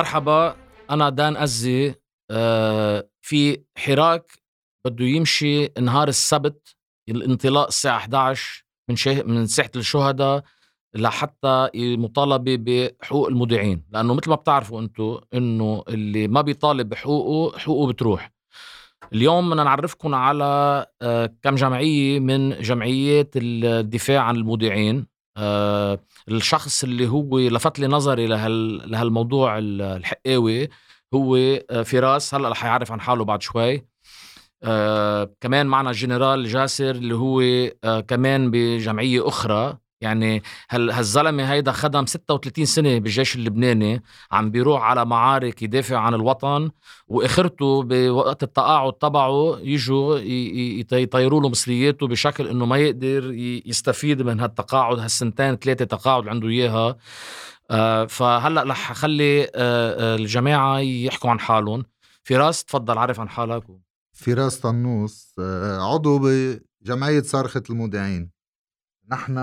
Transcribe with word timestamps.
مرحبا 0.00 0.56
أنا 0.90 1.08
دان 1.08 1.36
أزي 1.36 1.94
آه، 2.30 3.08
في 3.20 3.62
حراك 3.76 4.32
بده 4.84 5.04
يمشي 5.04 5.66
نهار 5.80 6.08
السبت 6.08 6.76
الانطلاق 7.08 7.66
الساعة 7.66 7.96
11 7.96 8.64
من 8.88 8.96
شه... 8.96 9.22
من 9.22 9.46
ساحة 9.46 9.70
الشهداء 9.76 10.42
لحتى 10.94 11.70
مطالبة 11.74 12.56
بحقوق 12.60 13.28
المودعين. 13.28 13.84
لأنه 13.90 14.14
مثل 14.14 14.30
ما 14.30 14.36
بتعرفوا 14.36 14.80
أنتم 14.80 15.18
أنه 15.34 15.84
اللي 15.88 16.28
ما 16.28 16.40
بيطالب 16.40 16.88
بحقوقه 16.88 17.58
حقوقه 17.58 17.92
بتروح. 17.92 18.32
اليوم 19.12 19.50
بدنا 19.50 19.64
نعرفكم 19.64 20.14
على 20.14 20.86
آه، 21.02 21.34
كم 21.42 21.54
جمعية 21.54 22.20
من 22.20 22.60
جمعيات 22.60 23.30
الدفاع 23.36 24.22
عن 24.22 24.36
المودعين. 24.36 25.06
آه، 25.40 25.98
الشخص 26.28 26.84
اللي 26.84 27.08
هو 27.08 27.38
لفت 27.38 27.78
لي 27.78 27.86
نظري 27.86 28.26
لهال 28.26 28.90
لهالموضوع 28.90 29.58
الحقاوي 29.58 30.68
هو 31.14 31.36
آه، 31.36 31.82
فراس. 31.82 32.34
هلأ 32.34 32.48
رح 32.48 32.64
يعرف 32.64 32.92
عن 32.92 33.00
حاله 33.00 33.24
بعد 33.24 33.42
شوي. 33.42 33.86
آه 34.62 35.30
كمان 35.40 35.66
معنا 35.66 35.90
الجنرال 35.90 36.48
جاسر 36.48 36.90
اللي 36.90 37.14
هو 37.14 37.42
كمان 38.08 38.50
بجمعية 38.50 39.28
أخرى. 39.28 39.78
يعني 40.00 40.42
هال 40.70 40.90
هالزلمة 40.90 41.52
هيدا 41.52 41.72
خدم 41.72 42.06
36 42.06 42.64
سنة 42.64 42.98
بالجيش 42.98 43.36
اللبناني 43.36 44.02
عم 44.32 44.50
بيروح 44.50 44.82
على 44.82 45.04
معارك 45.04 45.62
يدافع 45.62 45.98
عن 45.98 46.14
الوطن 46.14 46.70
وآخرته 47.08 47.82
بوقت 47.82 48.42
التقاعد 48.42 48.92
تبعه 48.92 49.58
يجوا 49.58 50.18
يطيروا 50.92 51.40
له 51.40 51.48
مصرياته 51.48 52.06
بشكل 52.08 52.48
إنه 52.48 52.66
ما 52.66 52.76
يقدر 52.78 53.32
يستفيد 53.66 54.22
من 54.22 54.40
هالتقاعد 54.40 54.98
هالسنتين 54.98 55.56
ثلاثة 55.56 55.84
تقاعد 55.84 56.28
عنده 56.28 56.48
إياها. 56.48 56.96
آه 57.70 58.06
فهلأ 58.06 58.62
رح 58.62 58.90
أخلي 58.90 59.42
آه, 59.42 59.48
آه، 59.54 60.16
الجماعة 60.16 60.78
يحكوا 60.78 61.30
عن 61.30 61.40
حالهم. 61.40 61.84
فراس 62.24 62.64
تفضل 62.64 62.98
عرف 62.98 63.20
عن 63.20 63.28
حالك. 63.28 63.62
فراس 64.12 64.60
طنوس 64.60 65.34
عضو 65.80 66.18
بجمعية 66.18 67.22
صارخه 67.22 67.62
المودعين. 67.70 68.39
نحن 69.12 69.34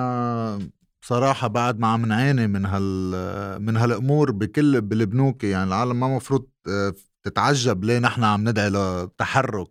بصراحة 1.01 1.47
بعد 1.47 1.79
ما 1.79 1.87
عم 1.87 2.05
نعاني 2.05 2.47
من 2.47 2.65
هال 2.65 3.61
من 3.61 3.77
هالأمور 3.77 4.31
بكل 4.31 4.81
بالبنوك 4.81 5.43
يعني 5.43 5.63
العالم 5.67 5.99
ما 5.99 6.07
مفروض 6.15 6.47
آه، 6.67 6.93
تتعجب 7.23 7.83
ليه 7.83 7.99
نحن 7.99 8.23
عم 8.23 8.49
ندعي 8.49 8.69
لتحرك. 8.69 9.67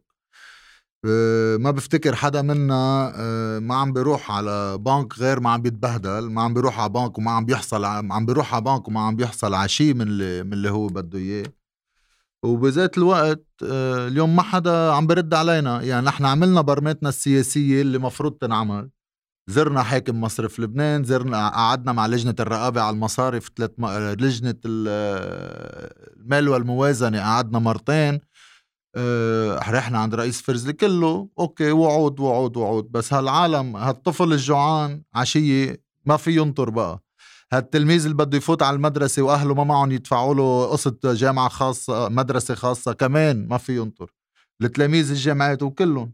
آه، 1.04 1.56
ما 1.56 1.70
بفتكر 1.70 2.14
حدا 2.16 2.42
منا 2.42 3.12
آه، 3.16 3.58
ما 3.58 3.74
عم 3.74 3.92
بيروح 3.92 4.30
على 4.30 4.78
بنك 4.78 5.18
غير 5.18 5.40
ما 5.40 5.50
عم 5.50 5.62
بيتبهدل 5.62 6.30
ما 6.30 6.42
عم 6.42 6.54
بيروح 6.54 6.80
على 6.80 6.88
بنك 6.92 7.18
وما 7.18 7.30
عم 7.30 7.44
بيحصل 7.46 7.84
عم 7.84 8.26
بيروح 8.26 8.54
على 8.54 8.64
بنك 8.64 8.88
وما 8.88 9.00
عم 9.00 9.16
بيحصل 9.16 9.54
على 9.54 9.68
شيء 9.68 9.94
من 9.94 10.02
اللي 10.02 10.42
من 10.44 10.52
اللي 10.52 10.70
هو 10.70 10.86
بده 10.86 11.18
إياه. 11.18 11.46
وبذات 12.44 12.98
الوقت 12.98 13.44
اليوم 13.62 14.36
ما 14.36 14.42
حدا 14.42 14.92
عم 14.92 15.06
برد 15.06 15.34
علينا. 15.34 15.82
يعني 15.82 16.06
نحن 16.06 16.24
عملنا 16.26 16.60
برمتنا 16.60 17.08
السياسية 17.08 17.82
اللي 17.82 17.98
مفروض 17.98 18.32
تنعمل. 18.32 18.90
زرنا 19.48 19.82
حاكم 19.82 20.20
مصرف 20.20 20.60
لبنان 20.60 21.04
زرنا 21.04 21.48
قعدنا 21.48 21.92
مع 21.92 22.06
لجنة 22.06 22.34
الرقابة 22.40 22.80
على 22.80 22.94
المصارف 22.94 23.50
ثلاث 23.56 23.70
م... 23.78 23.86
لجنة 24.20 24.54
المال 24.64 26.48
والموازنة 26.48 27.20
قعدنا 27.20 27.58
مرتين. 27.58 28.20
أه 28.96 29.58
رحنا 29.70 29.98
عند 29.98 30.14
رئيس 30.14 30.42
فرزلي 30.42 30.72
كله 30.72 31.28
أوكي 31.38 31.72
وعود 31.72 32.20
وعود 32.20 32.56
وعود. 32.56 32.92
بس 32.92 33.12
هالعالم 33.12 33.76
هالطفل 33.76 34.32
الجوعان 34.32 35.02
عشية 35.14 35.82
ما 36.04 36.16
في 36.16 36.36
ينطر 36.36 36.70
بقى. 36.70 37.02
هالتلميذ 37.52 38.02
اللي 38.04 38.16
بده 38.16 38.38
يفوت 38.38 38.62
على 38.62 38.76
المدرسة 38.76 39.22
وأهله 39.22 39.54
ما 39.54 39.64
معهم 39.64 39.92
يدفعوا 39.92 40.34
له 40.34 40.66
قسط 40.66 41.06
جامعة 41.06 41.48
خاصة 41.48 42.08
مدرسة 42.08 42.54
خاصة 42.54 42.92
كمان 42.92 43.48
ما 43.48 43.58
في 43.58 43.76
ينطر. 43.76 44.10
التلاميذ 44.62 45.10
الجامعات 45.10 45.62
وكلهم. 45.62 46.12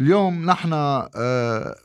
اليوم 0.00 0.44
نحن 0.46 0.72
أه 0.72 1.76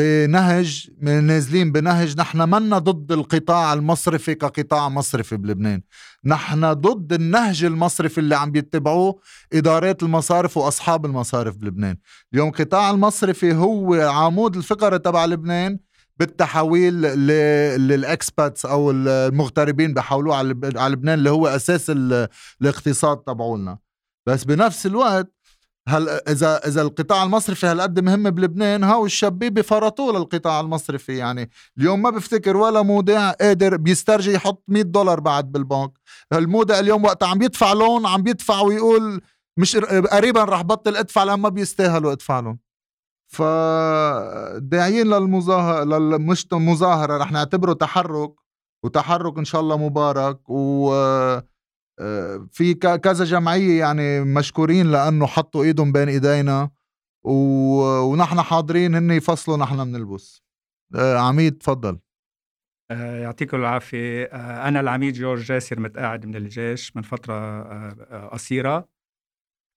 بنهج 0.00 0.90
نازلين 1.00 1.72
بنهج 1.72 2.18
نحن 2.18 2.38
منا 2.38 2.78
ضد 2.78 3.12
القطاع 3.12 3.72
المصرفي 3.72 4.34
كقطاع 4.34 4.88
مصرفي 4.88 5.36
بلبنان. 5.36 5.82
نحن 6.24 6.72
ضد 6.72 7.12
النهج 7.12 7.64
المصرفي 7.64 8.18
اللي 8.18 8.36
عم 8.36 8.50
بيتبعوه 8.50 9.20
إدارات 9.52 10.02
المصارف 10.02 10.56
وأصحاب 10.56 11.06
المصارف 11.06 11.56
بلبنان. 11.56 11.96
اليوم 12.32 12.48
القطاع 12.48 12.90
المصرفي 12.90 13.54
هو 13.54 13.94
عمود 13.94 14.56
الفقري 14.56 14.98
تبع 14.98 15.24
لبنان 15.24 15.78
بالتحويل 16.16 16.94
للإكسباتس 16.94 18.66
أو 18.66 18.90
المغتربين 18.90 19.94
بحولوه 19.94 20.36
على 20.36 20.92
لبنان 20.92 21.18
اللي 21.18 21.30
هو 21.30 21.46
أساس 21.46 21.92
الاقتصاد 22.60 23.16
تبعولنا. 23.16 23.78
بس 24.26 24.44
بنفس 24.44 24.86
الوقت 24.86 25.32
هل 25.88 26.08
إذا 26.08 26.56
إذا 26.66 26.82
القطاع 26.82 27.22
المصرفي 27.22 27.66
هالقد 27.66 28.00
مهم 28.00 28.30
بلبنان 28.30 28.84
هاو 28.84 29.06
الشبيبه 29.06 29.62
فرطوه 29.62 30.18
للقطاع 30.18 30.60
المصرفي. 30.60 31.16
يعني 31.16 31.50
اليوم 31.78 32.02
ما 32.02 32.10
بفتكر 32.10 32.56
ولا 32.56 32.82
مودع 32.82 33.30
قادر 33.30 33.76
بيسترجي 33.76 34.32
يحط 34.32 34.64
100 34.68 34.82
دولار 34.82 35.20
بعد 35.20 35.52
بالبنك. 35.52 35.92
المودع 36.32 36.78
اليوم 36.78 37.04
وقت 37.04 37.22
عم 37.22 37.42
يدفع 37.42 37.72
لون 37.72 38.06
عم 38.06 38.26
يدفع 38.26 38.60
ويقول 38.60 39.20
مش 39.56 39.76
قريبا 40.12 40.44
رح 40.44 40.62
بطل 40.62 40.96
ادفع 40.96 41.24
لما 41.24 41.48
بيستاهلوا 41.48 42.12
ادفع 42.12 42.40
لهم. 42.40 42.58
فداعيين 43.32 45.06
للمظاهره 45.06 45.84
للمش 45.84 46.46
مظاهرة. 46.52 47.16
رح 47.16 47.32
نعتبره 47.32 47.72
تحرك 47.72 48.34
وتحرك 48.84 49.38
إن 49.38 49.44
شاء 49.44 49.60
الله 49.60 49.76
مبارك 49.76 50.50
و 50.50 50.94
في 52.52 52.74
كذا 52.74 53.24
جمعية 53.24 53.78
يعني 53.80 54.20
مشكورين 54.20 54.86
لأنه 54.90 55.26
حطوا 55.26 55.64
إيدهم 55.64 55.92
بين 55.92 56.08
إيدينا 56.08 56.70
و... 57.22 57.32
ونحن 58.00 58.42
حاضرين 58.42 58.94
هن 58.94 59.10
يفصلوا 59.10 59.56
نحن 59.56 59.84
بنلبس 59.84 60.42
آه، 60.94 61.18
عميد 61.18 61.58
تفضل. 61.58 61.98
آه، 62.90 63.20
يعطيكم 63.20 63.56
العافية. 63.56 64.24
آه، 64.24 64.68
أنا 64.68 64.80
العميد 64.80 65.14
جورج 65.14 65.40
جاسر 65.40 65.80
متقاعد 65.80 66.26
من 66.26 66.36
الجيش 66.36 66.96
من 66.96 67.02
فترة 67.02 68.28
قصيرة. 68.28 68.88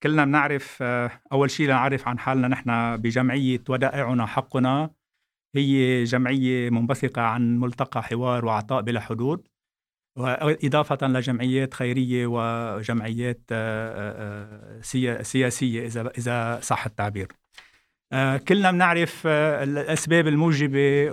كلنا 0.04 0.26
بنعرف 0.26 0.84
أول 1.32 1.52
شيء 1.52 1.68
لنعرف 1.68 2.08
عن 2.08 2.20
حالنا 2.20 2.48
نحن 2.48 2.98
بجمعية 2.98 3.64
ودائعنا 3.70 4.26
حقنا. 4.26 4.90
هي 5.56 6.04
جمعية 6.04 6.70
منبثقة 6.70 7.22
عن 7.22 7.60
ملتقى 7.60 8.04
حوار 8.04 8.46
وعطاء 8.46 8.82
بلا 8.82 9.00
حدود. 9.00 9.48
وإضافة 10.16 11.08
لجمعيات 11.08 11.74
خيرية 11.74 12.28
وجمعيات 12.28 13.42
آه، 13.52 14.82
آه، 14.82 15.22
سياسية 15.22 15.86
إذا 15.86 16.12
إذا 16.18 16.60
صح 16.62 16.86
التعبير. 16.86 17.28
آه، 18.14 18.38
كلنا 18.38 18.72
بنعرف 18.72 19.28
الأسباب 19.28 20.28
الموجبة 20.28 21.12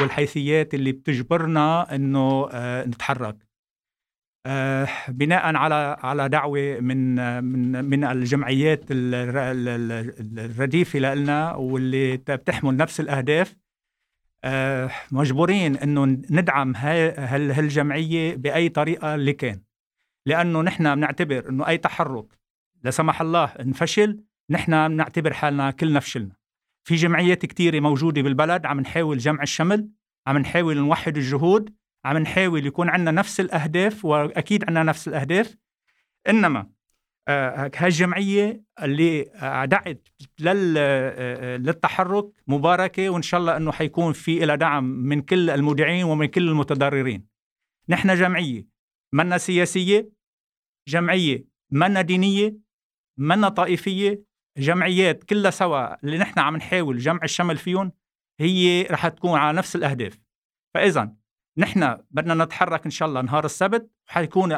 والحيثيات 0.00 0.74
اللي 0.74 0.92
بتجبرنا 0.92 1.94
إنه 1.94 2.48
نتحرك. 2.84 3.36
بناء 5.08 5.56
على 5.56 5.96
على 6.02 6.28
دعوة 6.28 6.80
من 6.80 7.14
من 7.44 7.84
من 7.84 8.04
الجمعيات 8.04 8.84
الرديفة 10.38 10.98
لنا 10.98 11.54
واللي 11.54 12.16
بتحمل 12.16 12.76
نفس 12.76 13.00
الأهداف 13.00 13.50
آه، 13.50 13.61
مجبورين 15.12 15.76
إنه 15.76 16.04
ندعم 16.30 16.76
هالجمعية 16.76 18.36
بأي 18.36 18.68
طريقة 18.68 19.14
اللي 19.14 19.32
كان. 19.32 19.60
لأنه 20.26 20.62
نحن 20.62 20.94
بنعتبر 20.94 21.48
إنه 21.48 21.68
أي 21.68 21.78
تحرك 21.78 22.38
لا 22.82 22.90
سمح 22.90 23.20
الله 23.20 23.44
انفشل 23.44 24.24
نحن 24.50 24.88
بنعتبر 24.88 25.32
حالنا 25.32 25.70
كلنا 25.70 26.00
فشلنا. 26.00 26.36
في 26.84 26.94
جمعيات 26.94 27.46
كثيره 27.46 27.80
موجودة 27.80 28.22
بالبلد 28.22 28.66
عم 28.66 28.80
نحاول 28.80 29.18
جمع 29.18 29.42
الشمل 29.42 29.88
عم 30.26 30.38
نحاول 30.38 30.76
نوحد 30.76 31.16
الجهود 31.16 31.74
عم 32.04 32.18
نحاول 32.18 32.66
يكون 32.66 32.88
عندنا 32.88 33.10
نفس 33.10 33.40
الأهداف 33.40 34.04
وأكيد 34.04 34.64
عندنا 34.64 34.82
نفس 34.82 35.08
الأهداف. 35.08 35.56
إنما 36.28 36.66
آه، 37.28 37.70
هالجمعية 37.76 38.62
اللي 38.82 39.22
دعت 39.64 40.08
آه، 40.46 41.56
للتحرك 41.56 42.24
مباركة 42.46 43.10
وإن 43.10 43.22
شاء 43.22 43.40
الله 43.40 43.56
أنه 43.56 43.72
حيكون 43.72 44.12
في 44.12 44.44
إلى 44.44 44.56
دعم 44.56 44.84
من 44.84 45.22
كل 45.22 45.50
المودعين 45.50 46.04
ومن 46.04 46.26
كل 46.26 46.48
المتضررين 46.48 47.26
نحن 47.88 48.14
جمعية 48.14 48.66
منا 49.12 49.38
سياسية 49.38 50.10
جمعية 50.88 51.44
منا 51.70 52.02
دينية 52.02 52.56
منا 53.18 53.48
طائفية 53.48 54.22
جمعيات 54.58 55.24
كلها 55.24 55.50
سوا 55.50 56.04
اللي 56.04 56.18
نحن 56.18 56.38
عم 56.38 56.56
نحاول 56.56 56.98
جمع 56.98 57.20
الشمل 57.24 57.56
فيهم 57.56 57.92
هي 58.40 58.82
رح 58.82 59.08
تكون 59.08 59.38
على 59.38 59.58
نفس 59.58 59.76
الأهداف. 59.76 60.18
فإذا 60.74 61.14
نحن 61.58 61.98
بدنا 62.10 62.44
نتحرك 62.44 62.84
إن 62.84 62.90
شاء 62.90 63.08
الله 63.08 63.20
نهار 63.20 63.44
السبت 63.44 63.90
حيكون 64.06 64.52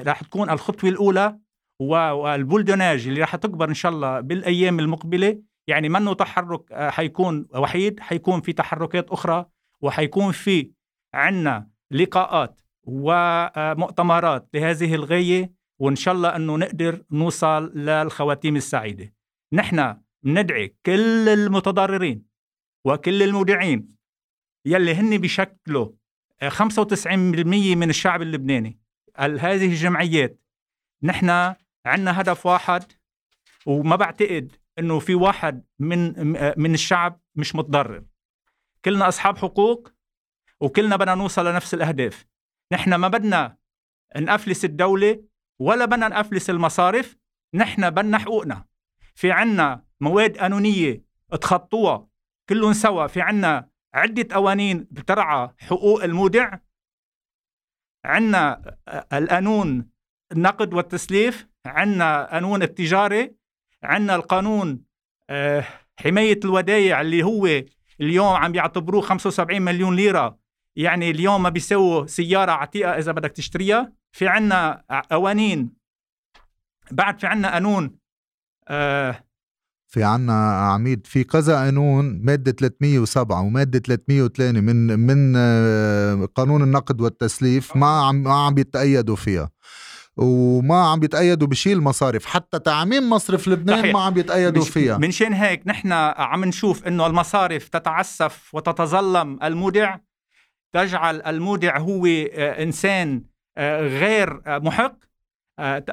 رح 0.00 0.22
تكون 0.22 0.50
الخطوة 0.50 0.90
الأولى 0.90 1.38
والبولدوناج 1.80 3.08
اللي 3.08 3.20
راح 3.20 3.36
تكبر 3.36 3.68
إن 3.68 3.74
شاء 3.74 3.92
الله 3.92 4.20
بالأيام 4.20 4.80
المقبلة 4.80 5.42
يعني 5.66 5.88
منه 5.88 6.12
تحرك 6.14 6.72
آه، 6.72 6.90
حيكون 6.90 7.46
وحيد 7.54 8.00
حيكون 8.00 8.40
في 8.40 8.52
تحركات 8.52 9.10
أخرى 9.10 9.46
وحيكون 9.80 10.32
في 10.32 10.70
عنا 11.14 11.70
لقاءات 11.90 12.60
ومؤتمرات 12.84 14.48
لهذه 14.54 14.94
الغاية 14.94 15.52
وإن 15.78 15.96
شاء 15.96 16.14
الله 16.14 16.36
أنه 16.36 16.56
نقدر 16.56 17.04
نوصل 17.10 17.72
للخواتيم 17.78 18.56
السعيدة. 18.56 19.14
نحن 19.52 19.96
ندعي 20.24 20.76
كل 20.86 21.28
المتضررين 21.28 22.24
وكل 22.84 23.22
المودعين 23.22 23.96
يلي 24.66 24.94
هن 24.94 25.18
بيشكلوا 25.18 25.88
95% 26.44 27.06
من 27.76 27.90
الشعب 27.90 28.22
اللبناني 28.22 28.78
هذه 29.18 29.66
الجمعيات. 29.66 30.40
نحن 31.02 31.54
عندنا 31.86 32.20
هدف 32.20 32.46
واحد 32.46 32.92
وما 33.66 33.96
بعتقد 33.96 34.56
إنه 34.78 34.98
في 34.98 35.14
واحد 35.14 35.64
من 35.78 36.26
من 36.60 36.74
الشعب 36.74 37.20
مش 37.34 37.54
متضرر. 37.54 38.04
كلنا 38.84 39.08
أصحاب 39.08 39.38
حقوق 39.38 39.92
وكلنا 40.60 40.96
بدنا 40.96 41.14
نوصل 41.14 41.46
لنفس 41.46 41.74
الأهداف. 41.74 42.26
نحن 42.72 42.94
ما 42.94 43.08
بدنا 43.08 43.56
نأفلس 44.16 44.64
الدولة 44.64 45.24
ولا 45.58 45.84
بدنا 45.84 46.08
نأفلس 46.08 46.50
المصارف 46.50 47.16
نحن 47.54 47.90
بدنا 47.90 48.18
حقوقنا. 48.18 48.66
في 49.14 49.32
عنا 49.32 49.84
مواد 50.00 50.38
قانونية 50.38 51.04
تخطوها 51.40 52.08
كلهم 52.48 52.72
سوا. 52.72 53.06
في 53.06 53.20
عنا 53.20 53.70
عدة 53.94 54.34
قوانين 54.34 54.88
بترعى 54.90 55.54
حقوق 55.58 56.04
المودع. 56.04 56.58
عنا 58.04 58.76
القانون 59.12 59.90
النقد 60.32 60.74
والتسليف. 60.74 61.49
عنا 61.66 62.24
قانون 62.32 62.62
التجارة 62.62 63.34
عنا 63.82 64.14
القانون 64.14 64.82
آه، 65.30 65.64
حماية 65.96 66.40
الودايع 66.44 67.00
اللي 67.00 67.22
هو 67.22 67.62
اليوم 68.00 68.36
عم 68.36 68.54
يعتبروه 68.54 69.02
75 69.02 69.62
مليون 69.62 69.96
ليرة. 69.96 70.38
يعني 70.76 71.10
اليوم 71.10 71.42
ما 71.42 71.48
بيسووا 71.48 72.06
سيارة 72.06 72.52
عتيقة 72.52 72.98
إذا 72.98 73.12
بدك 73.12 73.32
تشتريها. 73.32 73.92
في 74.12 74.28
عنا 74.28 74.84
قوانين. 75.10 75.72
بعد 76.90 77.20
في 77.20 77.26
عنا 77.26 77.52
قانون 77.52 77.96
آه 78.68 79.24
في 79.88 80.04
عنا 80.04 80.52
عميد 80.52 81.06
في 81.06 81.24
كذا 81.24 81.56
قانون 81.56 82.20
مادة 82.24 82.52
307 82.52 83.40
ومادة 83.40 83.78
303 83.78 84.60
من 84.60 85.00
من 85.00 85.34
آه، 85.36 86.28
قانون 86.34 86.62
النقد 86.62 87.00
والتسليف 87.00 87.76
ما 87.76 87.86
عم 87.86 88.22
ما 88.22 88.34
عم 88.34 88.54
بيتأيدوا 88.54 89.16
فيها. 89.16 89.50
وما 90.16 90.88
عم 90.88 91.00
بيتأيدوا 91.00 91.48
بشيل 91.48 91.80
مصارف. 91.80 92.26
حتى 92.26 92.58
تعميم 92.58 93.10
مصرف 93.10 93.48
لبنان 93.48 93.80
صحيح. 93.80 93.94
ما 93.94 94.00
عم 94.00 94.14
بيتأيدوا 94.14 94.64
فيها. 94.64 94.98
من 94.98 95.10
شان 95.10 95.32
هيك 95.32 95.62
نحن 95.66 95.92
عم 95.92 96.44
نشوف 96.44 96.86
إنه 96.86 97.06
المصارف 97.06 97.68
تتعسف 97.68 98.54
وتتظلم 98.54 99.38
المودع؟ 99.42 99.96
تجعل 100.72 101.22
المودع 101.22 101.78
هو 101.78 102.06
آه، 102.06 102.62
إنسان 102.62 103.22
آه، 103.58 103.80
غير 103.80 104.40
محق؟ 104.46 104.96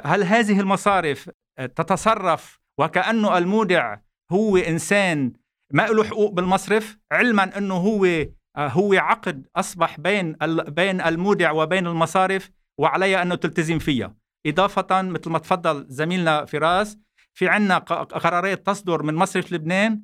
هل 0.05 0.23
هذه 0.23 0.59
المصارف 0.59 1.29
تتصرف 1.75 2.59
وكأنه 2.77 3.37
المودع 3.37 3.97
هو 4.31 4.57
إنسان 4.57 5.33
ما 5.73 5.87
له 5.87 6.03
حقوق 6.03 6.31
بالمصرف؟ 6.31 6.97
علما 7.11 7.57
أنه 7.57 7.75
هو 7.75 8.05
آه، 8.05 8.67
هو 8.67 8.93
عقد 8.93 9.47
أصبح 9.55 9.99
بين 9.99 10.35
بين 10.67 11.01
المودع 11.01 11.51
وبين 11.51 11.87
المصارف؟ 11.87 12.49
وعليها 12.77 13.21
أنه 13.21 13.35
تلتزم 13.35 13.79
فيها. 13.79 14.15
إضافة 14.47 15.01
مثل 15.01 15.29
ما 15.29 15.39
تفضل 15.39 15.85
زميلنا 15.89 16.45
فراس 16.45 16.97
في 17.33 17.47
عنا 17.47 17.77
قرارات 17.77 18.65
تصدر 18.65 19.03
من 19.03 19.15
مصرف 19.15 19.53
لبنان 19.53 20.01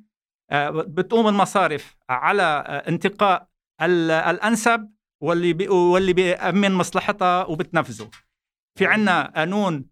آه، 0.50 0.70
بتقوم 0.70 1.28
المصارف 1.28 1.96
على 2.08 2.42
آه، 2.42 2.88
انتقاء 2.88 3.48
الأنسب 3.82 4.90
واللي 5.22 5.52
بي 5.52 5.68
واللي 5.68 6.12
بيأمن 6.12 6.72
مصلحتها 6.72 7.44
وبتنفذه. 7.44 8.10
في 8.78 8.86
عنا 8.86 9.32
قانون 9.36 9.86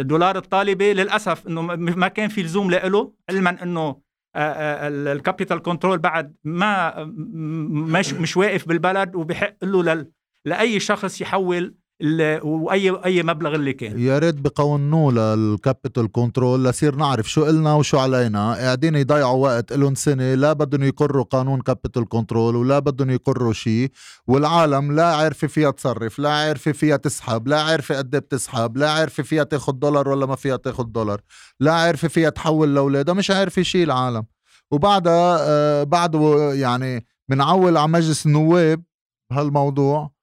الدولار 0.00 0.36
الطالبي 0.36 0.94
للأسف 0.94 1.46
إنه 1.46 1.60
ما 1.76 2.08
كان 2.08 2.28
في 2.28 2.42
لزوم 2.42 2.70
له 2.70 3.12
علما 3.30 3.62
إنه 3.62 4.00
ال 4.36 4.52
capital 4.52 5.62
control 5.62 5.98
بعد 5.98 6.36
ما 6.44 7.04
مش 7.04 8.12
مش 8.12 8.36
واقف 8.36 8.68
بالبلد 8.68 9.16
وبحق 9.16 9.56
له 9.62 10.06
لأي 10.44 10.80
شخص 10.80 11.20
يحول 11.20 11.74
واي 12.42 12.90
اي 12.90 13.22
مبلغ 13.22 13.54
اللي 13.54 13.72
كان. 13.72 13.98
يا 13.98 14.18
ريت 14.18 14.34
بقونوه 14.34 15.12
لل 15.12 15.34
capital 15.34 16.12
control 16.12 16.64
لصير 16.64 16.94
نعرف 16.94 17.30
شو 17.30 17.44
قلنا 17.44 17.74
وشو 17.74 17.98
علينا. 17.98 18.54
قاعدين 18.54 18.94
يضيعوا 18.94 19.46
وقت 19.46 19.72
لهم 19.72 19.94
سنة 19.94 20.34
لا 20.34 20.52
بدهم 20.52 20.82
يقروا 20.82 21.24
قانون 21.24 21.60
capital 21.60 22.08
control 22.08 22.56
ولا 22.56 22.78
بدهم 22.78 23.10
يقروا 23.10 23.52
شيء 23.52 23.90
والعالم 24.26 24.92
لا 24.92 25.14
عارفة 25.14 25.48
فيها 25.48 25.70
تصرف 25.70 26.18
لا 26.18 26.30
عارفة 26.30 26.72
فيها 26.72 26.96
تسحب 26.96 27.48
لا 27.48 27.60
عارفة 27.60 27.98
قد 27.98 28.14
إيه 28.14 28.20
بتسحب 28.20 28.76
لا 28.76 28.90
عارفة 28.90 29.22
فيها 29.22 29.44
تاخذ 29.44 29.72
دولار 29.72 30.08
ولا 30.08 30.26
ما 30.26 30.36
فيها 30.36 30.56
تاخذ 30.56 30.84
دولار 30.84 31.20
لا 31.60 31.72
عارفة 31.72 32.08
فيها 32.08 32.30
تحول 32.30 32.74
لأولادها 32.74 33.14
مش 33.14 33.30
عارفة 33.30 33.62
شيء 33.62 33.84
العالم. 33.84 34.24
وبعدها 34.70 35.38
آه 35.40 35.82
بعده 35.82 36.52
يعني 36.54 37.06
بنعول 37.28 37.76
على 37.76 37.88
مجلس 37.88 38.26
النواب 38.26 38.82
بهالموضوع. 39.30 40.17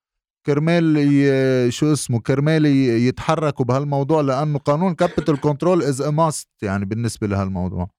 كرمال 0.46 1.74
شو 1.74 1.94
اسمه 1.94 2.22
كرمال 2.22 2.66
يتحركوا 2.66 3.66
بهالموضوع 3.66 4.22
لأنه 4.22 4.60
قانون 4.60 4.96
capital 4.96 5.40
control 5.42 5.82
is 5.82 6.02
must 6.02 6.50
يعني 6.64 6.86
بالنسبة 6.86 7.28
لهالموضوع. 7.28 7.90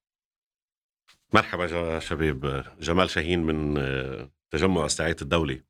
مرحبا 1.35 1.99
شباب 1.99 2.65
جمال 2.81 3.11
شاهين 3.11 3.43
من 3.43 3.79
آه، 3.79 4.31
تجمع 4.51 4.87
استعاده 4.87 5.17
الدولي 5.23 5.65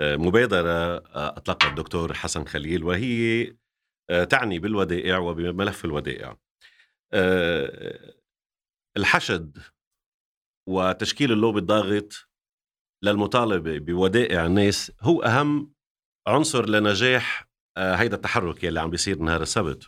آه، 0.00 0.16
مبادرة 0.16 0.96
آه، 0.96 1.36
أطلقها 1.36 1.70
الدكتور 1.70 2.14
حسن 2.14 2.44
خليل 2.44 2.84
وهي 2.84 3.56
تعني 4.30 4.58
بالودائع 4.58 5.18
وبملف 5.18 5.84
الودائع. 5.84 6.36
الحشد 8.96 9.58
وتشكيل 10.68 11.32
اللوبي 11.32 11.58
الضاغط 11.58 12.28
للمطالبة 13.02 13.78
بودائع 13.78 14.46
الناس 14.46 14.92
هو 15.00 15.22
أهم 15.22 15.72
عنصر 16.28 16.68
لنجاح 16.68 17.48
آه، 17.76 17.94
هيدا 17.94 18.16
التحرك 18.16 18.64
يلي 18.64 18.80
عم 18.80 18.90
بيصير 18.90 19.18
نهار 19.18 19.42
السبت. 19.42 19.84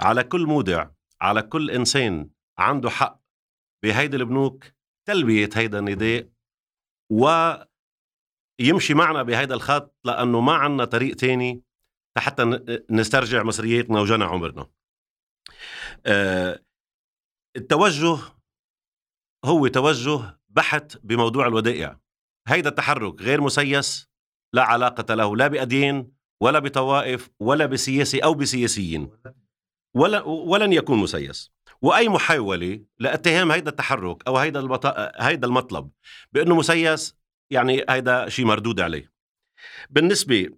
على 0.00 0.24
كل 0.24 0.46
مودع 0.46 0.88
على 1.20 1.42
كل 1.42 1.70
إنسان 1.70 2.30
عنده 2.58 2.90
حق 2.90 3.20
بهيدي 3.82 4.16
البنوك 4.16 4.64
تلبية 5.08 5.48
هيدا 5.54 5.78
النداء 5.78 6.28
ويمشي 7.10 8.94
معنا 8.94 9.22
بهيدا 9.22 9.54
الخط 9.54 9.96
لأنه 10.04 10.40
ما 10.40 10.52
عنا 10.52 10.84
طريق 10.84 11.16
تاني 11.16 11.62
حتى 12.18 12.42
نسترجع 12.90 13.42
مصرياتنا 13.42 14.00
وجنى 14.00 14.24
عمرنا. 14.24 14.66
آه، 16.06 16.62
التوجه 17.56 18.18
هو 19.44 19.66
توجه 19.66 20.40
بحث 20.48 20.96
بموضوع 20.96 21.46
الودائع. 21.46 22.00
هيدا 22.48 22.68
التحرك 22.68 23.22
غير 23.22 23.40
مسيس 23.40 24.11
لا 24.52 24.62
علاقة 24.62 25.14
له 25.14 25.36
لا 25.36 25.48
بأديان 25.48 26.12
ولا 26.40 26.58
بطوائف 26.58 27.30
ولا 27.40 27.66
بسياسي 27.66 28.18
أو 28.18 28.34
بسياسيين 28.34 29.10
ولا 29.94 30.22
ولن 30.22 30.72
يكون 30.72 30.98
مسيس. 30.98 31.52
وأي 31.82 32.08
محاولة 32.08 32.84
لاتهام 32.98 33.52
هيدا 33.52 33.70
التحرك 33.70 34.26
أو 34.26 34.36
هيدا 34.36 34.60
البط... 34.60 34.86
هيدا 35.20 35.46
المطلب 35.46 35.90
بأنه 36.32 36.56
مسيس 36.56 37.16
يعني 37.50 37.84
هيدا 37.90 38.28
شيء 38.28 38.44
مردود 38.44 38.80
عليه. 38.80 39.12
بالنسبة 39.90 40.50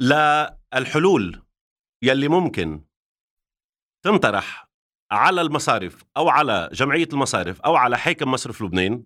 للحلول 0.00 1.42
يلي 2.02 2.28
ممكن 2.28 2.84
تنطرح 4.02 4.68
على 5.10 5.40
المصارف 5.40 6.04
أو 6.16 6.28
على 6.28 6.68
جمعية 6.72 7.08
المصارف 7.12 7.60
أو 7.60 7.76
على 7.76 7.98
حاكم 7.98 8.30
مصرف 8.30 8.62
لبنان 8.62 9.04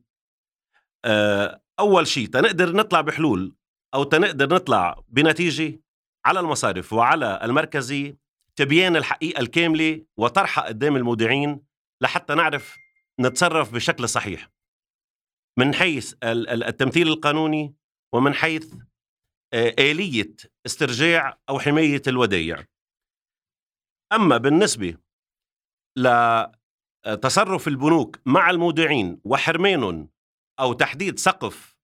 آه، 1.04 1.61
أول 1.80 2.06
شيء 2.06 2.26
تنقدر 2.26 2.76
نطلع 2.76 3.00
بحلول 3.00 3.54
أو 3.94 4.04
تنقدر 4.04 4.54
نطلع 4.54 5.04
بنتيجة 5.08 5.80
على 6.26 6.40
المصارف 6.40 6.92
وعلى 6.92 7.40
المركزي 7.42 8.16
تبيان 8.56 8.96
الحقيقة 8.96 9.40
الكاملة 9.40 10.04
وطرحها 10.16 10.64
قدام 10.64 10.96
المودعين 10.96 11.60
لحتى 12.02 12.34
نعرف 12.34 12.76
نتصرف 13.20 13.74
بشكل 13.74 14.08
صحيح. 14.08 14.50
من 15.58 15.74
حيث 15.74 16.14
التمثيل 16.22 17.08
القانوني 17.08 17.74
ومن 18.14 18.34
حيث 18.34 18.74
آه، 19.54 19.74
آلية 19.78 20.36
استرجاع 20.66 21.38
أو 21.48 21.58
حماية 21.58 22.02
الودايع 22.06 22.64
أما 24.12 24.36
بالنسبة 24.36 24.96
لتصرف 25.98 27.68
البنوك 27.68 28.20
مع 28.26 28.50
المودعين 28.50 29.20
وحرمانهم 29.24 30.08
أو 30.60 30.72
تحديد 30.72 31.18
سقف 31.18 31.76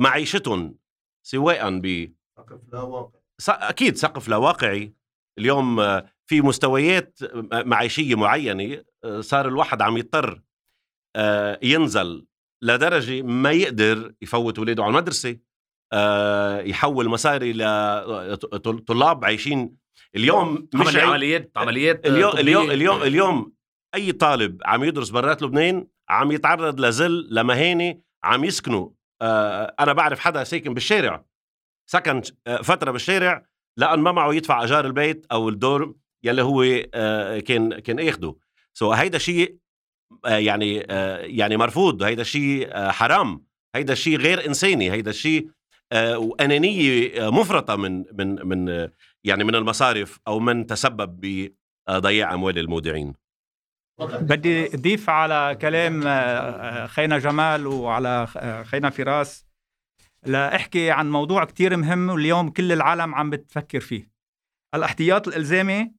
معيشتهم 0.00 0.78
سواء 1.26 1.78
ب 1.78 2.14
سقف 2.38 2.60
لا 2.72 2.80
واقعي. 2.80 3.20
أكيد 3.48 3.96
سقف 3.96 4.28
لا 4.28 4.36
واقعي. 4.36 4.94
اليوم 5.38 5.80
آه، 5.80 6.10
في 6.26 6.40
مستويات 6.40 7.18
آه، 7.22 7.62
معيشية 7.62 8.14
معينة 8.14 8.84
آه، 9.04 9.20
صار 9.20 9.48
الواحد 9.48 9.82
عم 9.82 9.96
يضطر 9.96 10.42
ينزل 11.62 12.26
لدرجة 12.62 13.22
ما 13.22 13.50
يقدر 13.50 14.14
يفوت 14.22 14.58
اولاده 14.58 14.82
على 14.82 14.90
المدرسة 14.90 15.36
آه، 15.92 16.60
يحول 16.60 17.08
مصاري 17.08 17.52
لطلاب 17.52 19.24
عايشين. 19.24 19.76
اليوم 20.16 20.68
مش 20.74 20.96
عمليات 20.96 21.52
عمليات 21.56 22.06
اليوم 22.06 22.32
اليوم 22.38 22.70
اليوم 22.70 23.02
اليوم 23.02 23.52
أي 23.94 24.12
طالب 24.12 24.60
عم 24.64 24.84
يدرس 24.84 25.10
برات 25.10 25.42
لبنان 25.42 25.86
عم 26.08 26.32
يتعرض 26.32 26.80
لذل 26.80 27.28
لمهانة 27.34 28.00
عم 28.28 28.44
يسكنوا 28.44 28.90
آه 29.22 29.74
أنا 29.80 29.92
بعرف 29.92 30.18
حدا 30.18 30.44
ساكن 30.44 30.74
بالشارع. 30.74 31.24
سكن 31.90 32.22
آه 32.46 32.56
فترة 32.56 32.90
بالشارع 32.90 33.46
لأن 33.76 33.98
ما 33.98 34.12
معه 34.12 34.34
يدفع 34.34 34.64
أجار 34.64 34.86
البيت 34.86 35.26
أو 35.32 35.48
الدور 35.48 35.94
يلي 36.24 36.42
هو 36.42 36.64
آه 36.94 37.38
كان 37.40 37.78
كان 37.78 38.08
آخده. 38.08 38.36
سو 38.74 38.94
so 38.94 38.96
هيدا 38.96 39.18
شيء 39.18 39.56
يعني 40.26 40.74
يعني 41.36 41.56
مرفوض. 41.56 42.02
هيدا 42.02 42.22
شيء 42.22 42.90
حرام. 42.90 43.44
هيدا 43.74 43.94
شيء 43.94 44.18
غير 44.18 44.46
إنساني. 44.46 44.92
هيدا 44.92 45.12
شيء 45.12 45.48
وأنانية 45.94 47.30
مفرطة 47.30 47.76
من 47.76 48.04
من 48.12 48.46
من 48.46 48.88
يعني 49.24 49.44
من 49.44 49.54
المصارف 49.54 50.18
أو 50.28 50.38
من 50.40 50.66
تسبب 50.66 51.20
بضياع 51.88 52.34
أموال 52.34 52.58
المودعين. 52.58 53.14
بدي 54.00 54.74
أضيف 54.74 55.10
على 55.10 55.58
كلام 55.60 56.02
آه، 56.06 56.86
خينا 56.86 57.18
جمال 57.18 57.66
وعلى 57.66 58.26
خينا 58.66 58.90
فراس. 58.90 59.46
لاحكي 60.26 60.90
عن 60.90 61.10
موضوع 61.10 61.44
كتير 61.44 61.76
مهم 61.76 62.10
واليوم 62.10 62.50
كل 62.50 62.72
العالم 62.72 63.14
عم 63.14 63.30
بتفكر 63.30 63.80
فيه. 63.80 64.10
الاحتياط 64.74 65.28
الإلزامي 65.28 65.92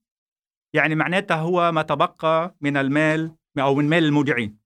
يعني 0.76 0.96
معناتها 0.96 1.38
هو 1.38 1.72
ما 1.72 1.82
تبقى 1.82 2.56
من 2.62 2.78
المال 2.78 3.36
أو 3.60 3.76
من 3.76 3.90
مال 3.90 4.04
المودعين. 4.04 4.60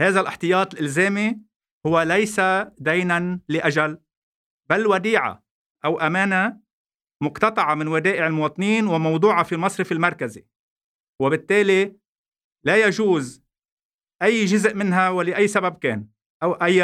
هذا 0.00 0.20
الاحتياط 0.20 0.74
الإلزامي 0.74 1.38
هو 1.86 2.02
ليس 2.02 2.40
دينا 2.78 3.40
لأجل 3.48 3.98
بل 4.70 4.86
وديعة 4.86 5.42
أو 5.84 6.00
أمانة 6.00 6.60
مقتطعة 7.22 7.74
من 7.74 7.88
ودائع 7.88 8.26
المواطنين 8.26 8.86
وموضوعة 8.86 9.42
في 9.42 9.54
المصرف 9.54 9.92
المركزي. 9.92 10.46
وبالتالي 11.20 12.01
لا 12.64 12.86
يجوز 12.86 13.42
أي 14.22 14.44
جزء 14.44 14.74
منها 14.74 15.10
ولأي 15.10 15.48
سبب 15.48 15.78
كان 15.78 16.08
أو 16.42 16.52
أي 16.52 16.76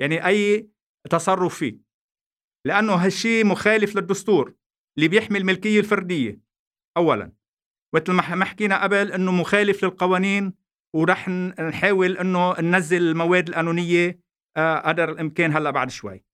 يعني 0.00 0.26
أي 0.26 0.68
تصرف 1.10 1.58
فيه 1.58 1.78
لأنه 2.66 2.94
هالشيء 2.94 3.46
مخالف 3.46 3.96
للدستور 3.96 4.54
اللي 4.96 5.08
بيحمي 5.08 5.38
الملكية 5.38 5.80
الفردية 5.80 6.40
اولا. 6.96 7.32
مثل 7.94 8.12
ما 8.12 8.44
حكينا 8.44 8.82
قبل 8.82 9.12
إنه 9.12 9.32
مخالف 9.32 9.84
للقوانين 9.84 10.54
ورح 10.94 11.28
نحاول 11.28 12.16
إنه 12.18 12.60
ننزل 12.60 13.02
المواد 13.02 13.48
القانونية 13.48 14.20
آه، 14.56 14.78
قدر 14.78 15.12
الإمكان 15.12 15.52
هلأ 15.52 15.70
بعد 15.70 15.90
شوي. 15.90 16.24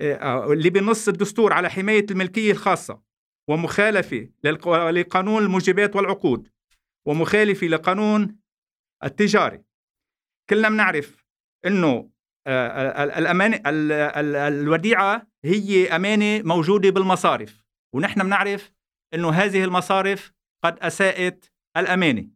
آه، 0.00 0.14
آه، 0.14 0.52
اللي 0.52 0.70
بنص 0.70 1.08
الدستور 1.08 1.52
على 1.52 1.70
حماية 1.70 2.06
الملكية 2.10 2.52
الخاصة 2.52 3.02
ومخالفة 3.48 4.28
لقانون 4.44 5.42
الموجبات 5.42 5.96
والعقود. 5.96 6.48
ومخالفه 7.06 7.66
لقانون 7.66 8.36
التجاري. 9.04 9.62
كلنا 10.50 10.68
بنعرف 10.68 11.24
إنه 11.66 12.10
الأمان 12.48 13.60
الوديعة 13.66 15.26
هي 15.44 15.96
أمانة 15.96 16.42
موجودة 16.42 16.90
بالمصارف 16.90 17.64
ونحن 17.94 18.22
بنعرف 18.22 18.72
أنه 19.14 19.30
هذه 19.30 19.64
المصارف 19.64 20.32
قد 20.64 20.78
أساءت 20.78 21.52
الأمانة. 21.76 22.28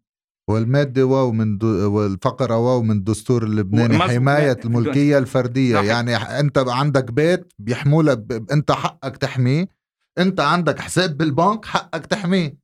والمادة 0.51 1.05
واو 1.05 1.33
من 1.33 1.59
دو 1.59 1.93
والفقرة 1.93 2.59
واو 2.59 2.83
من 2.83 2.97
الدستور 2.97 3.43
اللبناني 3.43 3.99
حماية 3.99 4.57
الملكية 4.65 5.19
الفردية. 5.19 5.77
نحن. 5.77 5.87
يعني 5.87 6.17
أنت 6.17 6.59
عندك 6.59 7.13
بيت 7.13 7.53
بيحمولك 7.59 8.19
ب... 8.19 8.51
أنت 8.53 8.73
حقك 8.73 9.17
تحميه 9.17 9.67
أنت 10.19 10.41
عندك 10.41 10.81
حساب 10.81 11.17
بالبنك 11.17 11.65
حقك 11.65 12.07
تحميه. 12.07 12.57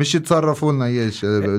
مش 0.00 0.14
يتصرفوا 0.14 0.72
لنا 0.72 0.86
اياه 0.86 1.12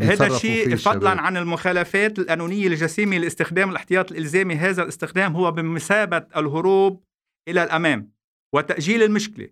هذا 0.03 0.27
الشيء 0.27 0.75
فضلا 0.75 1.21
عن 1.21 1.37
المخالفات 1.37 2.19
القانونية 2.19 2.67
الجسيمه 2.67 3.17
لاستخدام 3.17 3.69
الاحتياط 3.69 4.11
الإلزامي 4.11 4.55
هذا 4.55 4.83
الاستخدام 4.83 5.35
هو 5.35 5.51
بمثابة 5.51 6.17
الهروب 6.37 7.03
إلى 7.47 7.63
الأمام 7.63 8.11
وتأجيل 8.55 9.03
المشكلة. 9.03 9.47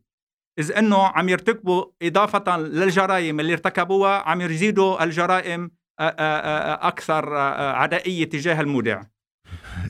إذ 0.60 0.72
إنه 0.72 0.98
عم 0.98 1.29
يرتكبوا 1.29 1.86
إضافة 2.01 2.58
للجرائم 2.58 3.39
اللي 3.39 3.53
ارتكبوها 3.53 4.29
عم 4.29 4.41
يزيدوا 4.41 5.03
الجرائم 5.03 5.72
أكثر 6.00 7.36
عدائية 7.36 8.29
تجاه 8.29 8.62
المودع. 8.62 9.03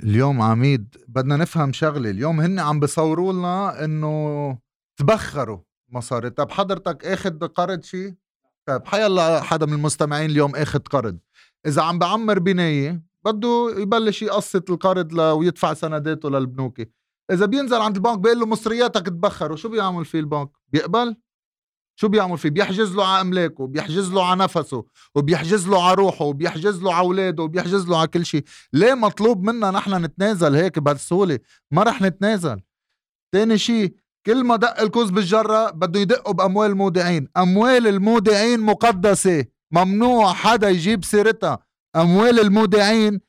اليوم 0.04 0.42
عميد 0.42 0.98
بدنا 1.08 1.38
نفهم 1.38 1.74
شغلة. 1.74 2.10
اليوم 2.10 2.42
هن 2.42 2.60
عم 2.60 2.80
بصوروا 2.80 3.34
لنا 3.34 3.86
إنه 3.86 4.58
تبخروا 5.00 5.60
مصاري. 5.92 6.30
طب 6.30 6.52
حضرتك 6.52 7.06
أخذ 7.06 7.48
قرض 7.48 7.84
شيء؟ 7.84 8.14
طيب 8.68 8.88
حيلا 8.88 9.42
حدا 9.42 9.66
من 9.66 9.74
المستمعين 9.74 10.30
اليوم 10.30 10.56
اخذ 10.56 10.80
قرض. 10.80 11.18
إذا 11.66 11.82
عم 11.82 12.00
بعمر 12.00 12.40
بناية 12.40 13.04
بده 13.26 13.74
يبلش 13.78 14.22
يقسط 14.22 14.72
القرض 14.72 15.14
ل... 15.14 15.22
ويدفع 15.22 15.74
سنداته 15.74 16.30
للبنوك. 16.30 16.82
إذا 17.32 17.46
بينزل 17.46 17.78
عند 17.78 17.96
البنك 17.96 18.20
بيقول 18.20 18.40
له 18.40 18.46
مصرياتك 18.46 19.06
تبخر 19.06 19.52
وشو 19.52 19.70
بيعمل 19.70 20.06
فيه 20.06 20.20
البنك؟ 20.20 20.50
بيقبل؟ 20.68 21.16
شو 22.00 22.08
بيعمل 22.08 22.38
فيه؟ 22.38 22.50
بيحجز 22.50 22.96
له 22.96 23.06
على 23.08 23.22
أملاكه 23.22 23.68
بيحجز 23.68 24.12
له 24.14 24.26
على 24.26 24.44
نفسه 24.44 24.86
وبيحجز 25.16 25.68
له 25.68 25.84
على 25.84 25.94
روحه 25.94 26.26
وبيحجز 26.26 26.82
له 26.84 26.94
على 26.94 27.06
أولاده 27.06 27.44
وبيحجز 27.44 27.88
له 27.88 27.98
على 27.98 28.08
كل 28.08 28.26
شيء. 28.26 28.44
ليه 28.74 28.94
مطلوب 28.94 29.44
منا 29.44 29.72
نحن 29.72 30.06
نتنازل 30.06 30.56
هيك 30.56 30.80
بهالسهولة؟ 30.80 31.40
ما 31.72 31.84
رح 31.84 32.02
نتنازل. 32.02 32.62
تاني 33.34 33.58
شيء 33.58 33.96
كل 34.28 34.44
ما 34.44 34.56
دق 34.56 34.82
الكوز 34.82 35.10
بالجرة 35.10 35.70
بده 35.70 36.00
يدقوا 36.00 36.34
بأموال 36.34 36.72
المودعين. 36.72 37.28
أموال 37.38 37.88
المودعين 37.88 38.60
مقدسة. 38.60 39.46
ممنوع 39.72 40.34
حدا 40.34 40.70
يجيب 40.70 41.06
سيرتها. 41.06 41.60
أموال 41.96 42.40
المودعين 42.40 43.20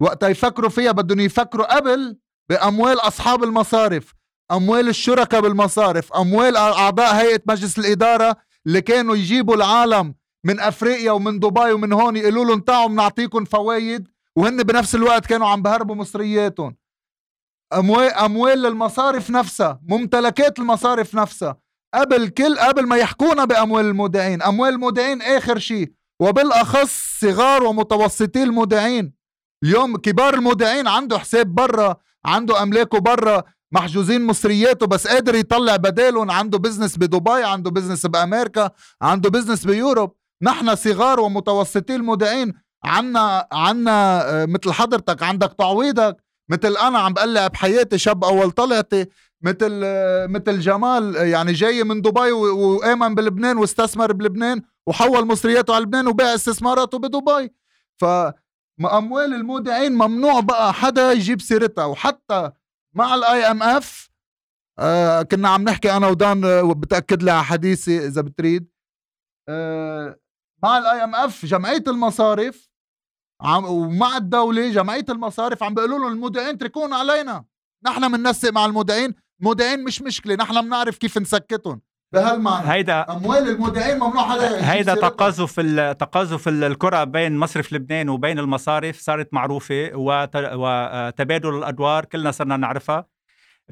وقت 0.00 0.22
يفكروا 0.22 0.70
فيها 0.70 0.92
بدهم 0.92 1.20
يفكروا 1.20 1.76
قبل 1.76 2.16
بأموال 2.50 2.98
أصحاب 3.00 3.44
المصارف 3.44 4.14
أموال 4.52 4.88
الشركاء 4.88 5.40
بالمصارف 5.40 6.12
أموال 6.12 6.56
أعضاء 6.56 7.14
هيئة 7.14 7.40
مجلس 7.46 7.78
الإدارة 7.78 8.36
اللي 8.66 8.80
كانوا 8.80 9.16
يجيبوا 9.16 9.54
العالم 9.54 10.14
من 10.46 10.60
أفريقيا 10.60 11.12
ومن 11.12 11.38
دبي 11.38 11.72
ومن 11.72 11.92
هون 11.92 12.16
يقولوا 12.16 12.44
لهم 12.44 12.60
تعوا 12.60 12.88
بنعطيكم 12.88 13.44
فوايد 13.44 14.08
وهن 14.36 14.62
بنفس 14.62 14.94
الوقت 14.94 15.26
كانوا 15.26 15.48
عم 15.48 15.62
بهربوا 15.62 15.94
مصرياتهم. 15.94 16.76
اموال 17.78 18.12
أموال 18.12 18.66
المصارف 18.66 19.30
نفسها 19.30 19.80
ممتلكات 19.88 20.58
المصارف 20.58 21.14
نفسها. 21.14 21.56
قبل 21.94 22.28
كل 22.28 22.58
قبل 22.58 22.86
ما 22.86 22.96
يحكونا 22.96 23.44
بأموال 23.44 23.84
المودعين. 23.84 24.42
أموال 24.42 24.72
المودعين 24.74 25.22
آخر 25.22 25.58
شيء. 25.58 25.92
وبالأخص 26.20 27.18
صغار 27.20 27.64
ومتوسطي 27.64 28.42
المودعين. 28.42 29.12
اليوم 29.64 29.96
كبار 29.96 30.34
المودعين 30.34 30.88
عنده 30.88 31.18
حساب 31.18 31.54
برا 31.54 31.96
عنده 32.24 32.62
أملاكه 32.62 32.98
برا. 32.98 33.42
محجوزين 33.72 34.26
مصرياته 34.26 34.86
بس 34.86 35.06
قادر 35.06 35.34
يطلع 35.34 35.76
بدالهم. 35.76 36.30
عنده 36.30 36.58
business 36.58 36.96
بدبي 36.98 37.44
عنده 37.44 37.70
business 37.70 38.06
بأمريكا 38.06 38.70
عنده 39.02 39.30
business 39.30 39.64
ب 39.64 39.70
Europe. 39.70 40.12
نحن 40.42 40.74
صغار 40.74 41.20
ومتوسطي 41.20 41.94
المودعين. 41.94 42.52
عنا 42.84 43.48
عنا 43.52 44.30
آه، 44.30 44.46
مثل 44.46 44.72
حضرتك 44.72 45.22
عندك 45.22 45.54
تعويضك. 45.58 46.16
مثل 46.52 46.76
أنا 46.76 46.98
عم 46.98 47.12
بقلع 47.12 47.46
بحياتي 47.46 47.98
شاب 47.98 48.24
أول 48.24 48.50
طلعتي 48.50 49.06
مثل 49.42 49.70
مثل 50.28 50.60
جمال 50.60 51.16
يعني 51.16 51.52
جاي 51.52 51.84
من 51.84 52.02
دبي 52.02 52.32
وآمن 52.32 53.14
بلبنان 53.14 53.58
واستثمر 53.58 54.12
بلبنان 54.12 54.62
وحول 54.86 55.26
مصرياته 55.26 55.74
على 55.74 55.84
لبنان 55.84 56.06
وباع 56.06 56.34
استثماراته 56.34 56.98
بدبي. 56.98 57.54
ف 58.00 58.04
أموال 58.84 59.34
المودعين 59.34 59.92
ممنوع 59.92 60.40
بقى 60.40 60.72
حدا 60.72 61.12
يجيب 61.12 61.40
سيرتها. 61.40 61.84
وحتى 61.84 62.50
مع 62.94 63.14
ال 63.14 63.44
IMF 63.50 64.10
آه 64.78 65.22
كنا 65.22 65.48
عم 65.48 65.62
نحكي 65.62 65.96
أنا 65.96 66.08
ودان 66.08 66.44
وبتأكد 66.44 67.22
لي 67.22 67.30
على 67.30 67.44
حديثي 67.44 68.06
إذا 68.06 68.20
بتريد. 68.22 68.68
آه 69.48 70.18
مع 70.62 70.78
ال 70.78 71.04
IMF 71.04 71.46
جمعية 71.46 71.84
المصارف 71.88 72.71
عم 73.42 73.64
ومع 73.64 74.16
الدولة 74.16 74.70
جمعية 74.70 75.04
المصارف 75.08 75.62
عم 75.62 75.74
بيقولوا 75.74 75.98
لهم 75.98 76.12
المودعين 76.12 76.48
اتركونا 76.54 76.96
علينا. 76.96 77.44
نحن 77.84 78.12
بننسق 78.12 78.52
مع 78.52 78.64
المودعين 78.66 79.14
المودعين 79.40 79.84
مش 79.84 80.02
مشكلة 80.02 80.34
نحن 80.34 80.60
بنعرف 80.60 80.98
كيف 80.98 81.18
نسكتهم. 81.18 81.80
بهالمعنى. 82.12 82.72
هيدا 82.72 83.12
أموال 83.12 83.48
المودعين 83.48 83.98
ممنوع 83.98 84.28
حدا 84.28 84.72
هيدا 84.72 84.94
تقاذف 84.94 85.60
تقاذف 86.00 86.48
الكرة 86.48 87.04
بين 87.04 87.36
مصرف 87.36 87.72
لبنان 87.72 88.08
وبين 88.08 88.38
المصارف 88.38 89.00
صارت 89.00 89.34
معروفة 89.34 89.90
وتبادل 89.94 91.58
الأدوار 91.58 92.04
كلنا 92.04 92.30
صرنا 92.30 92.56
نعرفها. 92.56 93.06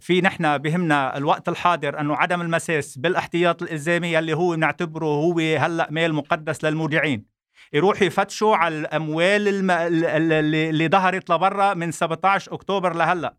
في 0.01 0.21
نحن 0.21 0.59
بهمنا 0.59 1.17
الوقت 1.17 1.49
الحاضر 1.49 2.01
أنه 2.01 2.17
عدم 2.17 2.41
المساس 2.41 2.99
بالاحتياط 2.99 3.63
الإلزامي 3.63 4.19
اللي 4.19 4.37
هو 4.37 4.55
نعتبره 4.55 5.07
هو 5.07 5.39
هلأ 5.39 5.89
مال 5.91 6.15
مقدس 6.15 6.65
للمودعين. 6.65 7.40
يروحوا 7.73 8.07
يفتشوا 8.07 8.57
على 8.57 8.79
الأموال 8.79 9.49
الم... 9.49 9.71
اللي 9.71 10.89
ظهرت 10.89 11.31
لبرا 11.31 11.75
من 11.75 11.93
17 11.93 12.55
أكتوبر 12.55 12.95
لهلأ. 12.97 13.37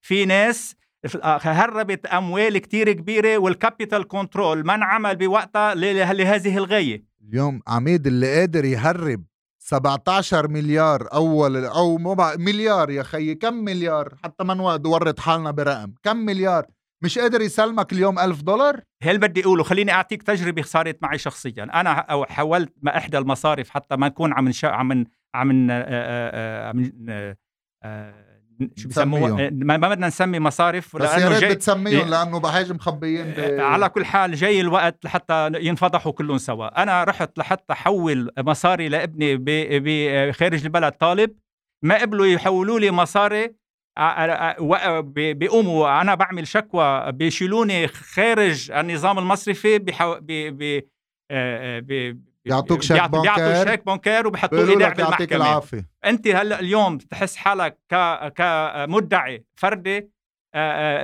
في 0.00 0.24
ناس 0.24 0.76
هربت 1.24 2.06
أموال 2.06 2.58
كتير 2.58 2.92
كبيرة 2.92 3.38
وال 3.38 3.54
capital 3.54 4.08
control 4.08 4.66
ما 4.66 4.74
انعمل 4.74 5.16
بوقتها 5.16 5.74
لهذه 5.74 6.56
الغاية. 6.56 7.04
اليوم 7.28 7.60
عميد 7.68 8.06
اللي 8.06 8.38
قادر 8.38 8.64
يهرب 8.64 9.24
17 9.58 10.48
مليار 10.48 11.08
أول 11.12 11.64
أو 11.64 11.98
مليار 12.38 12.90
يا 12.90 13.02
خيي 13.02 13.34
كم 13.34 13.54
مليار؟ 13.54 14.14
حتى 14.24 14.44
ما 14.44 14.54
نورط 14.54 15.20
حالنا 15.20 15.50
برقم. 15.50 15.94
كم 16.02 16.16
مليار؟ 16.16 16.66
مش 17.02 17.18
قادر 17.18 17.40
يسلمك 17.40 17.92
اليوم 17.92 18.18
ألف 18.18 18.42
دولار؟ 18.42 18.80
هل 19.02 19.18
بدي 19.18 19.44
أقوله؟ 19.44 19.62
خليني 19.62 19.92
أعطيك 19.92 20.22
تجربة 20.22 20.62
صارت 20.62 20.98
معي 21.02 21.18
شخصيا. 21.18 21.62
أنا 21.62 21.90
أو 21.90 22.24
حولت 22.24 22.72
ما 22.82 22.96
إحدى 22.96 23.18
المصارف 23.18 23.70
حتى 23.70 23.96
ما 23.96 24.08
نكون 24.08 24.32
عم 24.32 24.48
نشا 24.48 24.68
عم 24.68 25.04
عم 25.34 25.70
عم 25.70 26.92
شو 28.76 28.88
بسموها 28.88 29.50
ما 29.52 29.76
بدنا 29.76 30.06
نسمي 30.06 30.40
مصارف 30.40 30.96
بس 30.96 31.18
يا 31.18 31.28
ريت 31.28 31.52
بتسميهم 31.52 32.08
لأنه 32.08 32.40
بحاجه 32.40 32.72
مخبيين 32.72 33.26
ب... 33.26 33.60
على 33.60 33.88
كل 33.88 34.04
حال 34.04 34.34
جاي 34.34 34.60
الوقت 34.60 35.04
لحتى 35.04 35.50
ينفضحوا 35.54 36.12
كلهم 36.12 36.38
سوا. 36.38 36.82
أنا 36.82 37.04
رحت 37.04 37.38
لحتى 37.38 37.72
أحول 37.72 38.30
مصاري 38.38 38.88
لابني 38.88 39.36
بخارج 39.80 40.64
البلد 40.64 40.92
طالب. 40.92 41.36
ما 41.84 42.00
قبلوا 42.00 42.26
يحولوا 42.26 42.80
لي 42.80 42.90
مصاري 42.90 43.61
بيقوموا 45.14 46.00
أنا 46.00 46.14
بعمل 46.14 46.46
شكوى. 46.46 47.12
بيشيلوني 47.12 47.88
خارج 47.88 48.70
النظام 48.70 49.18
المصرفي 49.18 49.78
بحو... 49.78 50.14
ب... 50.20 50.26
ب... 50.32 50.82
ب... 51.32 52.18
بيعطوك 52.44 52.82
شيك 52.82 53.02
بنكر. 53.02 53.20
بيعطوك 53.20 53.68
شيك 53.68 53.86
بنكر 53.86 54.26
وبحطوا 54.26 54.64
لي 54.64 54.72
ايداع 54.72 54.88
بالمحكمه 54.88 55.36
العافية. 55.36 55.88
أنت 56.04 56.28
هلا 56.28 56.60
اليوم 56.60 56.96
بتحس 56.96 57.36
حالك 57.36 57.78
ك 57.88 57.96
كمدعي 58.36 59.44
فردي؟ 59.54 60.10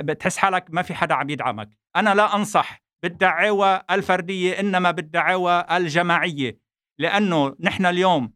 بتحس 0.01 0.37
حالك 0.37 0.65
ما 0.69 0.81
في 0.81 0.93
حدا 0.93 1.15
عم 1.15 1.29
يدعمك. 1.29 1.69
أنا 1.95 2.15
لا 2.15 2.35
أنصح 2.35 2.81
بالدعاوى 3.03 3.81
الفردية 3.91 4.59
إنما 4.59 4.91
بالدعاوى 4.91 5.65
الجماعية. 5.71 6.57
لأنه 6.99 7.55
نحن 7.59 7.85
اليوم 7.85 8.33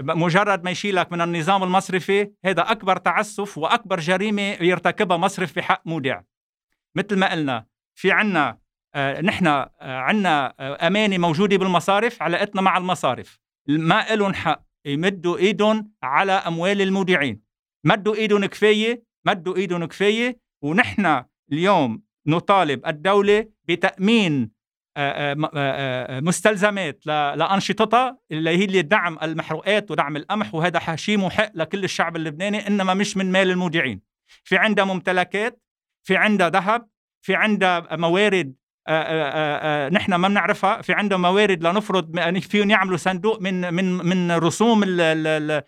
مجرد 0.00 0.64
ما 0.64 0.70
يشيلك 0.70 1.12
من 1.12 1.20
النظام 1.20 1.62
المصرفي 1.62 2.30
هذا 2.44 2.62
أكبر 2.62 2.96
تعسف 2.96 3.58
وأكبر 3.58 4.00
جريمة 4.00 4.42
يرتكبها 4.42 5.16
مصرف 5.16 5.56
بحق 5.56 5.82
مودع. 5.86 6.20
مثل 6.96 7.16
ما 7.16 7.32
قلنا 7.32 7.66
في 7.94 8.12
عنا 8.12 8.58
آه 8.94 9.20
نحن 9.20 9.46
آه 9.46 9.68
عنا 9.80 10.54
آه 10.60 10.86
أمانة 10.86 11.18
موجودة 11.18 11.56
بالمصارف 11.56 12.22
علاقتنا 12.22 12.62
مع 12.62 12.78
المصارف. 12.78 13.38
ما 13.68 14.06
لهم 14.10 14.34
حق 14.34 14.62
يمدوا 14.84 15.38
إيدهم 15.38 15.92
على 16.02 16.32
أموال 16.32 16.82
المودعين. 16.82 17.42
مدوا 17.84 18.14
إيدهم 18.14 18.44
كفاية 18.44 19.04
مدوا 19.26 19.56
إيدهم 19.56 19.84
كفاية 19.84 20.40
ونحن 20.62 21.24
اليوم 21.52 22.02
نطالب 22.26 22.86
الدولة 22.86 23.48
بتأمين 23.68 24.50
مستلزمات 26.20 27.06
لأنشطتها 27.06 28.18
اللي 28.30 28.50
هي 28.50 28.64
اللي 28.64 28.82
دعم 28.82 29.18
المحروقات 29.22 29.90
ودعم 29.90 30.16
القمح 30.16 30.54
وهذا 30.54 30.96
شيء 30.96 31.18
محق 31.18 31.50
لكل 31.54 31.84
الشعب 31.84 32.16
اللبناني 32.16 32.66
إنما 32.66 32.94
مش 32.94 33.16
من 33.16 33.32
مال 33.32 33.50
المودعين 33.50 34.00
في 34.44 34.56
عندها 34.56 34.84
ممتلكات 34.84 35.62
في 36.02 36.16
عندها 36.16 36.48
ذهب 36.48 36.88
في 37.22 37.34
عندها 37.34 37.96
موارد 37.96 38.54
نحن 39.92 40.14
ما 40.14 40.28
بنعرفها 40.28 40.82
في 40.82 40.92
عندهم 40.92 41.22
موارد 41.22 41.66
لنفرض 41.66 42.16
يعني 42.18 42.40
فيهم 42.40 42.70
يعملوا 42.70 42.96
صندوق 42.96 43.42
من 43.42 43.74
من 43.74 43.84
من 43.84 44.32
رسوم 44.32 44.82
ال 44.86 45.62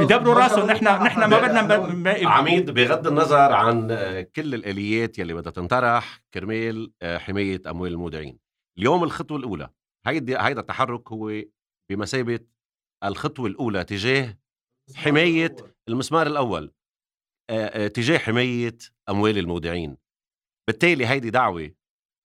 يدبروا 0.00 0.34
راسهم 0.34 0.66
نحن 0.66 0.84
نحن 0.84 1.20
ما 1.20 1.40
بدنا 1.40 2.30
عميد 2.30 2.70
بغض 2.70 3.06
النظر 3.06 3.52
عن 3.52 3.88
كل 4.36 4.54
الآليات 4.54 5.18
يلي 5.18 5.34
بدها 5.34 5.52
تنطرح 5.52 6.24
كرمال 6.34 6.92
حماية 7.04 7.62
أموال 7.66 7.92
المودعين. 7.92 8.38
اليوم 8.78 9.04
الخطوة 9.04 9.38
الأولى. 9.38 9.70
هيدي 10.06 10.38
هيدا 10.38 10.60
التحرك 10.60 11.12
هو 11.12 11.42
بمثابة 11.90 12.40
الخطوة 13.04 13.46
الأولى 13.46 13.84
تجاه 13.84 14.38
حماية 14.94 15.56
المسمار 15.88 16.26
الأول. 16.26 16.72
تجاه 17.94 18.18
حماية 18.18 18.78
أموال 19.08 19.38
المودعين. 19.38 19.96
بالتالي 20.68 21.06
هيدي 21.06 21.30
دعوة 21.30 21.70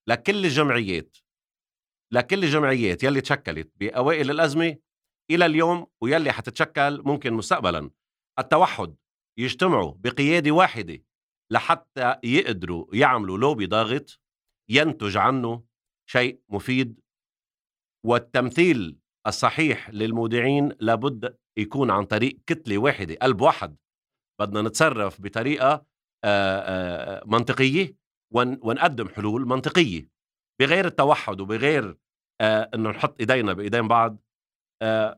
لكل 0.10 0.46
الجمعيات. 0.46 1.18
لكل 2.14 2.44
الجمعيات 2.44 3.04
يلي 3.04 3.22
تشكلت 3.22 3.72
بأوائل 3.76 4.32
الأزمة 4.32 4.78
إلى 5.36 5.46
اليوم 5.46 5.88
ويلي 6.02 6.32
حتتشكل 6.32 7.02
ممكن 7.06 7.34
مستقبلا. 7.34 7.90
التوحد 8.40 8.96
يجتمعوا 9.40 9.94
بقيادة 9.98 10.52
واحدة 10.52 11.04
لحتى 11.52 12.16
يقدروا 12.24 12.96
يعملوا 12.96 13.38
لوبي 13.38 13.66
ضاغط 13.66 14.20
ينتج 14.70 15.18
عنه 15.18 15.64
شيء 16.10 16.42
مفيد. 16.50 17.00
والتمثيل 18.06 18.98
الصحيح 19.28 19.90
للمودعين 19.90 20.72
لابد 20.80 21.38
يكون 21.58 21.92
عن 21.92 22.06
طريق 22.06 22.40
كتلة 22.48 22.78
واحدة 22.78 23.16
قلب 23.22 23.42
واحد. 23.42 23.78
بدنا 24.42 24.62
نتصرف 24.62 25.22
بطريقة 25.22 25.86
منطقية 27.26 27.96
ونقدم 28.34 29.08
حلول 29.08 29.48
منطقية. 29.48 30.10
بغير 30.62 30.86
التوحد 30.86 31.42
وبغير 31.42 31.98
إنه 32.42 32.90
نحط 32.90 33.20
إيدينا 33.20 33.54
بإيدين 33.54 33.88
بعض 33.88 34.18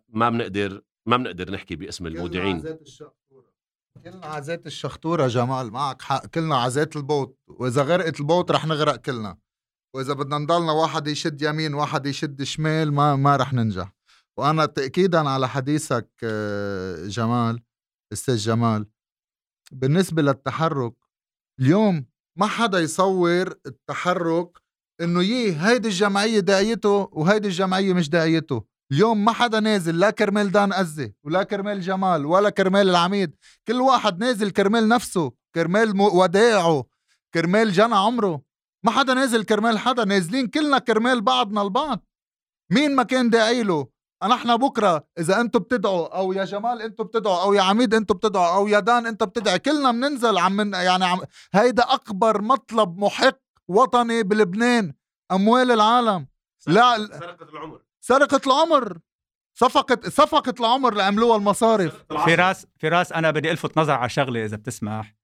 ما 0.09 0.29
بنقدر 0.29 0.81
ما 1.07 1.17
بنقدر 1.17 1.51
نحكي 1.51 1.75
باسم 1.75 2.07
المودعين. 2.07 2.77
كلنا 4.03 4.25
ع 4.25 4.35
ذات 4.35 4.65
الشختورة 4.65 5.27
جمال 5.27 5.71
معك 5.71 6.01
حق. 6.01 6.25
كلنا 6.25 6.57
ع 6.57 6.67
ذات 6.67 6.95
ال 6.95 7.02
boat. 7.02 7.37
وإذا 7.47 7.83
غرقت 7.83 8.19
ال 8.19 8.26
boat 8.26 8.51
رح 8.51 8.65
نغرق 8.65 8.95
كلنا. 8.95 9.37
وإذا 9.95 10.13
بدنا 10.13 10.37
نضلنا 10.37 10.71
واحد 10.71 11.07
يشد 11.07 11.41
يمين 11.41 11.73
واحد 11.73 12.05
يشد 12.05 12.43
شمال 12.43 12.93
ما 12.93 13.15
ما 13.15 13.35
رح 13.35 13.53
ننجح. 13.53 13.93
وأنا 14.37 14.65
تأكيدا 14.65 15.29
على 15.29 15.49
حديثك 15.49 16.09
جمال 17.05 17.63
أستاذ 18.13 18.37
جمال 18.37 18.85
بالنسبة 19.71 20.21
للتحرك 20.21 20.93
اليوم 21.59 22.05
ما 22.39 22.45
حدا 22.45 22.79
يصور 22.79 23.59
التحرك 23.65 24.59
إنه 25.01 25.23
يي 25.23 25.55
هيدي 25.55 25.87
الجمعية 25.87 26.39
داعيته 26.39 27.09
وهيدي 27.11 27.47
الجمعية 27.47 27.93
مش 27.93 28.09
داعيته. 28.09 28.72
اليوم 28.91 29.25
ما 29.25 29.31
حدا 29.31 29.59
نازل 29.59 29.99
لا 29.99 30.09
كرمال 30.09 30.51
دان 30.51 30.73
أزي 30.73 31.13
ولا 31.23 31.43
كرمال 31.43 31.81
جمال 31.81 32.25
ولا 32.25 32.49
كرمال 32.49 32.89
العميد. 32.89 33.35
كل 33.67 33.81
واحد 33.81 34.19
نازل 34.19 34.51
كرمال 34.51 34.87
نفسه 34.87 35.31
كرمال 35.55 36.01
وداعه 36.01 36.85
كرمال 37.33 37.71
جنى 37.71 37.95
عمره. 37.95 38.41
ما 38.83 38.91
حدا 38.91 39.13
نازل 39.13 39.43
كرمال 39.43 39.79
حدا 39.79 40.05
نازلين 40.05 40.47
كلنا 40.47 40.77
كرمال 40.79 41.21
بعضنا 41.21 41.61
البعض. 41.61 42.05
مين 42.71 42.95
ما 42.95 43.03
كان 43.03 43.29
داعي 43.29 43.63
له؟ 43.63 43.93
نحن 44.23 44.57
بكرة 44.57 45.07
إذا 45.19 45.41
أنتم 45.41 45.59
بتدعوا 45.59 46.17
أو 46.17 46.33
يا 46.33 46.45
جمال 46.45 46.81
أنتم 46.81 47.03
بتدعوا 47.03 47.43
أو 47.43 47.53
يا 47.53 47.61
عميد 47.61 47.93
أنتم 47.93 48.15
بتدعوا 48.15 48.55
أو 48.55 48.67
يا 48.67 48.79
دان 48.79 49.05
انت 49.05 49.23
بتدعي 49.23 49.59
كلنا 49.59 49.91
بننزل 49.91 50.37
عم 50.37 50.55
من 50.55 50.73
يعني 50.73 51.05
عم 51.05 51.21
هيدا 51.53 51.83
أكبر 51.83 52.41
مطلب 52.41 52.97
محق 52.97 53.39
وطني 53.67 54.23
بلبنان 54.23 54.93
أموال 55.31 55.71
العالم. 55.71 56.27
لا 56.67 56.97
سرقة 56.97 57.49
العمر. 57.49 57.81
سرقة 58.05 58.41
العمر. 58.47 58.97
صفقة 59.59 60.09
صفقة 60.09 60.53
العمر 60.59 60.91
اللي 60.91 61.03
عملوها 61.03 61.37
المصارف. 61.37 62.03
فراس 62.09 62.67
فراس 62.79 63.13
أنا 63.13 63.31
بدي 63.31 63.51
ألفت 63.51 63.77
نظر 63.77 63.93
على 63.93 64.09
شغلة 64.09 64.45
إذا 64.45 64.57
بتسمح. 64.57 65.15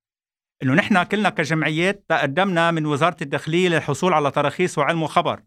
إنه 0.63 0.73
نحن 0.73 1.03
كلنا 1.03 1.29
كجمعيات 1.29 2.05
تقدمنا 2.09 2.71
من 2.71 2.85
وزارة 2.85 3.17
الداخلية 3.21 3.69
للحصول 3.69 4.13
على 4.13 4.31
تراخيص 4.31 4.77
وعلم 4.77 5.03
وخبر. 5.03 5.43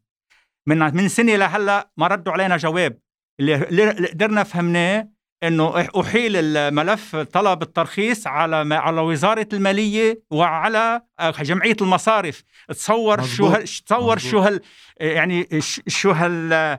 من 0.66 0.78
من 0.78 1.08
سنة 1.08 1.36
لهلأ 1.36 1.90
ما 1.96 2.06
ردوا 2.06 2.32
علينا 2.32 2.56
جواب. 2.56 2.98
اللي 3.40 3.90
قدرنا 3.90 4.42
فهمناه 4.42 5.08
إنه 5.42 5.88
أحيل 6.00 6.36
الملف 6.36 7.16
طلب 7.16 7.62
الترخيص 7.62 8.26
على 8.26 8.74
على 8.74 9.00
وزارة 9.00 9.48
المالية 9.52 10.22
وعلى 10.30 11.02
جمعية 11.40 11.76
المصارف. 11.80 12.42
تصور 12.68 13.20
مزبوط. 13.20 13.36
شو 13.36 13.46
هل 13.46 13.64
تصور 13.64 14.16
مزبوط. 14.16 14.32
شو 14.32 14.38
هال 14.38 14.60
يعني 15.00 15.48
شو 15.86 16.10
هال 16.10 16.78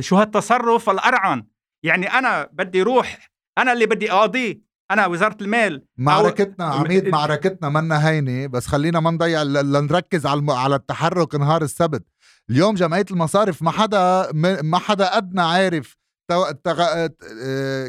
شو 0.00 0.16
هالتصرف 0.16 0.90
الأرعن؟ 0.90 1.46
يعني 1.84 2.06
أنا 2.06 2.48
بدي 2.52 2.82
روح 2.82 3.30
أنا 3.58 3.72
اللي 3.72 3.86
بدي 3.86 4.12
أقاضيه 4.12 4.70
أنا 4.90 5.06
وزارة 5.06 5.36
المال. 5.40 5.86
معركتنا 5.98 6.64
عميد 6.64 7.08
معركتنا 7.08 7.68
منا 7.68 8.08
هينة 8.08 8.46
بس 8.46 8.66
خلينا 8.66 9.00
ما 9.00 9.10
نضيع 9.10 9.42
لنركز 9.42 10.26
على 10.26 10.52
على 10.52 10.74
التحرك 10.74 11.34
نهار 11.34 11.62
السبت. 11.62 12.04
اليوم 12.50 12.74
جمعية 12.74 13.04
المصارف 13.10 13.62
ما 13.62 13.70
حدا 13.70 14.32
ما 14.62 14.78
حدا 14.78 15.16
أدنى 15.16 15.42
عارف 15.42 15.96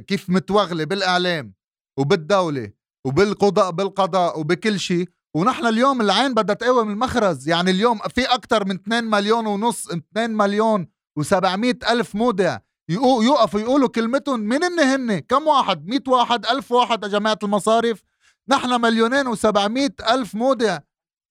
كيف 0.07 0.29
متوغلة 0.29 0.83
بالإعلام 0.83 1.53
وبالدولة 1.99 2.71
وبالقضاء 3.07 3.71
بالقضاء 3.71 4.39
وبكل 4.39 4.79
شيء. 4.79 5.09
ونحن 5.33 5.65
اليوم 5.65 6.01
العين 6.01 6.33
بدها 6.33 6.55
تقوم 6.55 6.89
المخرز. 6.89 7.49
يعني 7.49 7.71
اليوم 7.71 7.97
في 7.97 8.25
أكثر 8.25 8.65
من 8.65 8.75
2 8.75 9.03
مليون 9.03 9.47
ونص 9.47 9.87
2 9.91 10.31
مليون 10.31 10.87
و700 11.19 11.91
ألف 11.91 12.15
مودع. 12.15 12.57
يوقفوا 12.89 13.59
يقولوا 13.59 13.89
كلمتهم 13.89 14.39
من 14.39 14.63
هن 14.63 14.79
هن 14.79 15.19
كم 15.19 15.47
واحد؟ 15.47 15.87
100 15.87 15.99
واحد 16.07 16.45
ألف 16.45 16.71
واحد 16.71 17.05
جماعة 17.05 17.39
المصارف. 17.43 18.01
نحن 18.49 18.81
مليونين 18.81 19.27
وسبعمائة 19.27 19.93
ألف 20.11 20.35
مودع. 20.35 20.79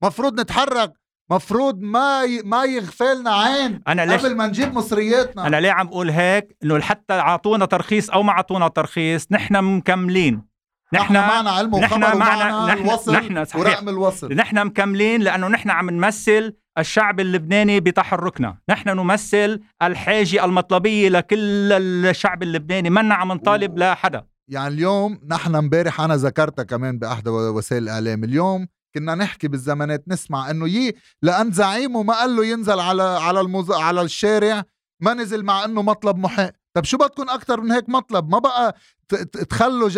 مفروض 0.05 0.41
نتحرك. 0.41 0.93
مفروض 1.31 1.81
ما 1.81 2.23
ي... 2.25 2.43
ما 2.43 2.65
يغفلنا 2.65 3.35
عين 3.35 3.83
أنا 3.89 4.07
ليش 4.07 4.23
قبل 4.23 4.37
ما 4.37 4.47
نجيب 4.47 4.75
مصرياتنا. 4.75 5.47
أنا 5.47 5.61
ليه 5.61 5.71
عم 5.71 5.87
أقول 5.87 6.11
هيك؟ 6.11 6.57
إنه 6.65 6.81
حتى 6.81 7.15
أعطونا 7.15 7.67
ترخيص 7.67 8.11
أو 8.11 8.23
ما 8.23 8.33
أعطونا 8.33 8.69
ترخيص 8.69 9.27
نحن 9.31 9.65
مكملين. 9.65 10.50
نحن 10.93 11.15
معنا 11.15 11.51
علم 11.51 11.77
نحن 11.77 12.03
وخبر 12.03 12.17
معنا 12.17 12.57
ومعنا 12.57 12.75
نحن 12.75 12.89
الوصل 12.89 13.13
نحن 13.13 13.45
صحيح. 13.45 13.61
ورقم 13.61 13.89
الوصل. 13.89 14.35
نحن 14.35 14.67
مكملين 14.67 15.23
لأنه 15.23 15.49
نحن 15.49 15.71
عم 15.71 15.91
نمثل 15.91 16.55
الشعب 16.79 17.21
اللبناني 17.21 17.81
بتحركنا. 17.81 18.59
نحن 18.71 18.89
نمثل 18.89 19.61
الحاجة 19.83 20.45
المطلبية 20.45 21.09
لكل 21.09 21.73
الشعب 22.07 22.43
اللبناني. 22.43 22.91
منا 22.91 23.15
عم 23.15 23.33
نطالب 23.33 23.79
لحدا. 23.79 24.27
يعني 24.49 24.75
اليوم 24.75 25.21
نحن 25.29 25.55
امبارح 25.55 26.01
أنا 26.01 26.17
ذكرتها 26.17 26.63
كمان 26.63 26.99
باحدى 26.99 27.31
وسائل 27.31 27.83
الإعلام. 27.83 28.25
اليوم 28.25 28.67
كنا 28.95 29.15
نحكي 29.15 29.49
بالزمانات 29.49 30.05
نسمع 30.09 30.51
إنه 30.51 30.69
يي 30.69 30.95
لأن 31.23 31.53
زعيمه 31.53 32.03
ما 32.03 32.15
قال 32.15 32.37
له 32.37 32.47
ينزل 32.47 32.81
على 32.81 33.03
على 33.03 33.41
المز... 33.41 33.71
على 33.71 34.03
الشارع 34.03 34.63
ما 35.03 35.15
نزل 35.15 35.45
مع 35.45 35.65
إنه 35.65 35.83
مطلب 35.83 36.17
محق. 36.17 36.53
طب 36.75 36.85
شو 36.85 36.97
بدكم 36.97 37.31
أكثر 37.31 37.61
من 37.61 37.73
هيك 37.73 37.89
مطلب؟ 37.89 38.31
ما 38.31 38.39
بقى 38.39 38.77
تخلوا. 39.51 39.91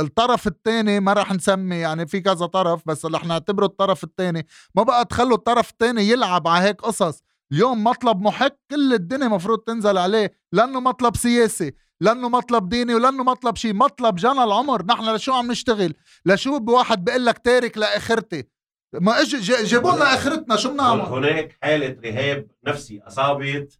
الطرف 0.00 0.46
الثاني 0.46 1.00
ما 1.00 1.12
راح 1.12 1.32
نسمي 1.32 1.76
يعني 1.76 2.06
في 2.06 2.20
كذا 2.20 2.46
طرف 2.46 2.82
بس 2.86 3.06
رح 3.06 3.24
نعتبره 3.24 3.66
الطرف 3.66 4.04
الثاني 4.04 4.46
ما 4.74 4.82
بقى 4.82 5.04
تخلوا 5.04 5.36
الطرف 5.36 5.70
الثاني 5.70 6.02
يلعب 6.08 6.48
على 6.48 6.64
هيك 6.64 6.80
قصص. 6.80 7.22
اليوم 7.52 7.84
مطلب 7.84 8.20
محق 8.20 8.56
كل 8.70 8.94
الدنيا 8.94 9.28
مفروض 9.28 9.58
تنزل 9.58 9.98
عليه. 9.98 10.32
لأنه 10.52 10.80
مطلب 10.80 11.16
سياسي 11.16 11.72
لأنه 12.00 12.28
مطلب 12.28 12.68
ديني 12.68 12.94
ولأنه 12.94 13.24
مطلب 13.24 13.56
شيء. 13.56 13.74
مطلب 13.74 14.16
جنى 14.16 14.44
العمر. 14.44 14.86
نحن 14.86 15.14
لشو 15.14 15.32
عم 15.32 15.50
نشتغل؟ 15.50 15.94
لشو 16.26 16.58
بواحد 16.58 17.04
بيقول 17.04 17.26
لك 17.26 17.38
تارك 17.38 17.78
لآخرتي؟ 17.78 18.48
ما 18.92 19.20
أجي 19.20 19.40
جيبوا 19.64 19.92
لنا 19.92 20.14
آخرتنا 20.14 20.56
شو 20.56 20.70
بنعمل 20.72 21.00
هناك 21.00 21.56
حالة 21.62 21.96
رهاب 22.04 22.46
نفسي 22.66 23.00
أصابت 23.06 23.79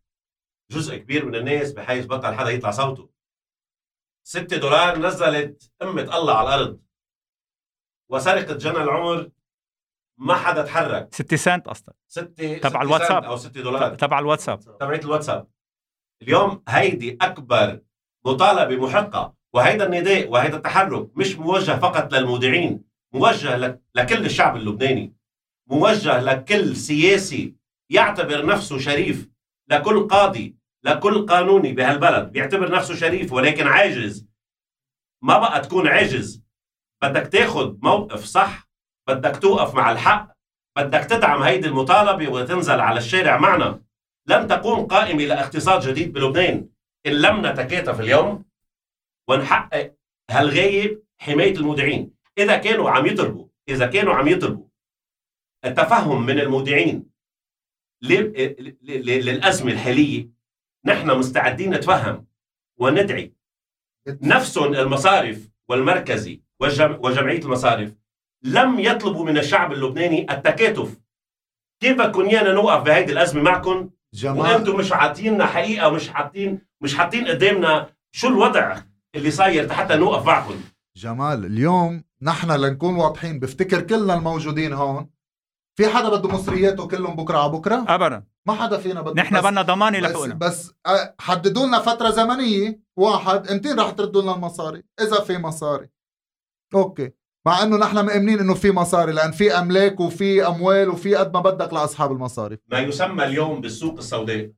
جزء 0.70 0.96
كبير 0.96 1.24
من 1.24 1.34
الناس 1.34 1.72
بحيث 1.72 2.06
بطل 2.06 2.34
حدا 2.34 2.50
يطلع 2.50 2.70
صوته. 2.70 3.10
6 4.26 4.56
دولار 4.56 4.98
نزلت 4.98 5.72
أمة 5.82 6.02
الله 6.02 6.34
على 6.34 6.54
الأرض. 6.54 6.80
وسرقة 8.10 8.54
جنى 8.54 8.82
العمر 8.82 9.30
ما 10.18 10.34
حدا 10.34 10.62
تحرك. 10.62 11.14
6 11.14 11.36
سنت 11.36 11.68
أصلا 11.68 11.94
6 12.08 12.58
تبع 12.58 12.82
الواتساب. 12.82 13.24
أو 13.24 13.36
6 13.36 13.62
دولار. 13.62 13.94
تبع 13.94 14.18
الواتساب. 14.18 14.60
تبعت 14.60 15.04
الواتساب. 15.04 15.48
اليوم 16.22 16.62
هيدي 16.68 17.18
أكبر 17.20 17.80
مطالبة 18.26 18.86
محقة 18.86 19.34
وهيدا 19.54 19.86
النداء 19.86 20.28
وهيدا 20.28 20.56
التحرك 20.56 21.18
مش 21.18 21.36
موجه 21.36 21.78
فقط 21.78 22.14
للمودعين 22.14 22.84
موجه 23.14 23.80
لكل 23.94 24.24
الشعب 24.24 24.56
اللبناني 24.56 25.14
موجه 25.66 26.20
لكل 26.20 26.76
سياسي 26.76 27.56
يعتبر 27.90 28.46
نفسه 28.46 28.78
شريف 28.78 29.30
لكل 29.68 30.08
قاضي 30.08 30.56
لكل 30.84 31.26
قانوني 31.26 31.72
بهالبلد 31.72 32.32
بيعتبر 32.32 32.70
نفسه 32.70 32.94
شريف 32.94 33.32
ولكن 33.32 33.66
عاجز. 33.66 34.28
ما 35.22 35.38
بقى 35.38 35.60
تكون 35.60 35.88
عاجز. 35.88 36.42
بدك 37.02 37.26
تاخد 37.26 37.84
موقف 37.84 38.24
صح 38.24 38.68
بدك 39.08 39.36
توقف 39.36 39.74
مع 39.74 39.92
الحق 39.92 40.32
بدك 40.76 41.04
تدعم 41.04 41.42
هيدي 41.42 41.68
المطالبة 41.68 42.28
وتنزل 42.28 42.80
على 42.80 42.98
الشارع 42.98 43.38
معنا. 43.38 43.82
لن 44.26 44.48
تقوم 44.48 44.86
قائمة 44.86 45.24
لاقتصاد 45.24 45.88
جديد 45.88 46.12
بلبنان. 46.12 46.68
إن 47.06 47.12
لم 47.12 47.46
نتكاتف 47.46 48.00
اليوم 48.00 48.44
ونحقق 49.28 49.94
هالغاية 50.30 51.02
حماية 51.18 51.54
المودعين. 51.54 52.14
إذا 52.38 52.56
كانوا 52.56 52.90
عم 52.90 53.06
يطلبوا 53.06 53.48
إذا 53.68 53.86
كانوا 53.86 54.14
عم 54.14 54.28
يطلبوا 54.28 54.66
التفهم 55.64 56.26
من 56.26 56.40
المودعين 56.40 57.10
للأزمة 58.82 59.72
الحالية 59.72 60.28
نحن 60.86 61.10
مستعدين 61.10 61.74
نتفهم 61.74 62.26
وندعي 62.78 63.34
نفسهم 64.08 64.74
المصارف 64.74 65.48
والمركزي 65.68 66.40
وجمعية 67.00 67.40
المصارف 67.40 67.94
لم 68.44 68.80
يطلبوا 68.80 69.24
من 69.24 69.38
الشعب 69.38 69.72
اللبناني 69.72 70.32
التكاتف. 70.32 71.00
كيف 71.82 72.00
ايانا 72.00 72.52
نوقف 72.52 72.82
بهيدي 72.82 73.12
الأزمة 73.12 73.42
معكم 73.42 73.90
وأنتم 74.24 74.76
مش 74.76 74.92
عاطيننا 74.92 75.46
حقيقة 75.46 75.88
ومش 75.88 76.08
حاطين 76.08 76.60
مش 76.80 76.94
حاطين 76.94 77.26
قدامنا 77.26 77.92
شو 78.12 78.28
الوضع 78.28 78.76
اللي 79.14 79.30
صاير 79.30 79.72
حتى 79.72 79.96
نوقف 79.96 80.26
معكم 80.26 80.60
جمال 80.96 81.44
اليوم 81.44 82.04
نحن 82.22 82.50
لنكون 82.50 82.94
واضحين. 82.96 83.38
بفتكر 83.40 83.80
كلنا 83.80 84.14
الموجودين 84.14 84.72
هون. 84.72 85.10
في 85.80 85.88
حدا 85.88 86.08
بده 86.08 86.28
مصرياته 86.28 86.88
كلهم 86.88 87.16
بكرة 87.16 87.38
على 87.38 87.52
بكرة؟ 87.52 87.84
ابدا. 87.88 88.24
ما 88.46 88.54
حدا 88.54 88.78
فينا 88.78 89.00
بده 89.00 89.22
نحن 89.22 89.40
بدنا 89.40 89.62
ضمانة 89.62 89.98
لحقوقنا 89.98 90.34
بس, 90.34 90.72
بس 90.86 91.12
حددوا 91.20 91.66
لنا 91.66 91.78
فترة 91.78 92.10
زمنية 92.10 92.80
واحد 92.96 93.48
امتين 93.48 93.80
رح 93.80 93.90
تردوا 93.90 94.22
لنا 94.22 94.34
المصاري 94.34 94.82
إذا 95.00 95.20
في 95.20 95.38
مصاري. 95.38 95.88
أوكي. 96.74 97.12
مع 97.46 97.62
إنه 97.62 97.76
نحن 97.76 98.04
مؤمنين 98.04 98.38
إنه 98.38 98.54
في 98.54 98.70
مصاري 98.70 99.12
لأن 99.12 99.30
في 99.30 99.58
أملاك 99.58 100.00
وفي 100.00 100.46
أموال 100.46 100.88
وفي 100.88 101.14
قد 101.14 101.34
ما 101.34 101.40
بدك 101.40 101.72
لأصحاب 101.72 102.12
المصاري. 102.12 102.58
ما 102.68 102.78
يسمى 102.78 103.24
اليوم 103.24 103.60
بالسوق 103.60 103.96
السوداء. 103.98 104.50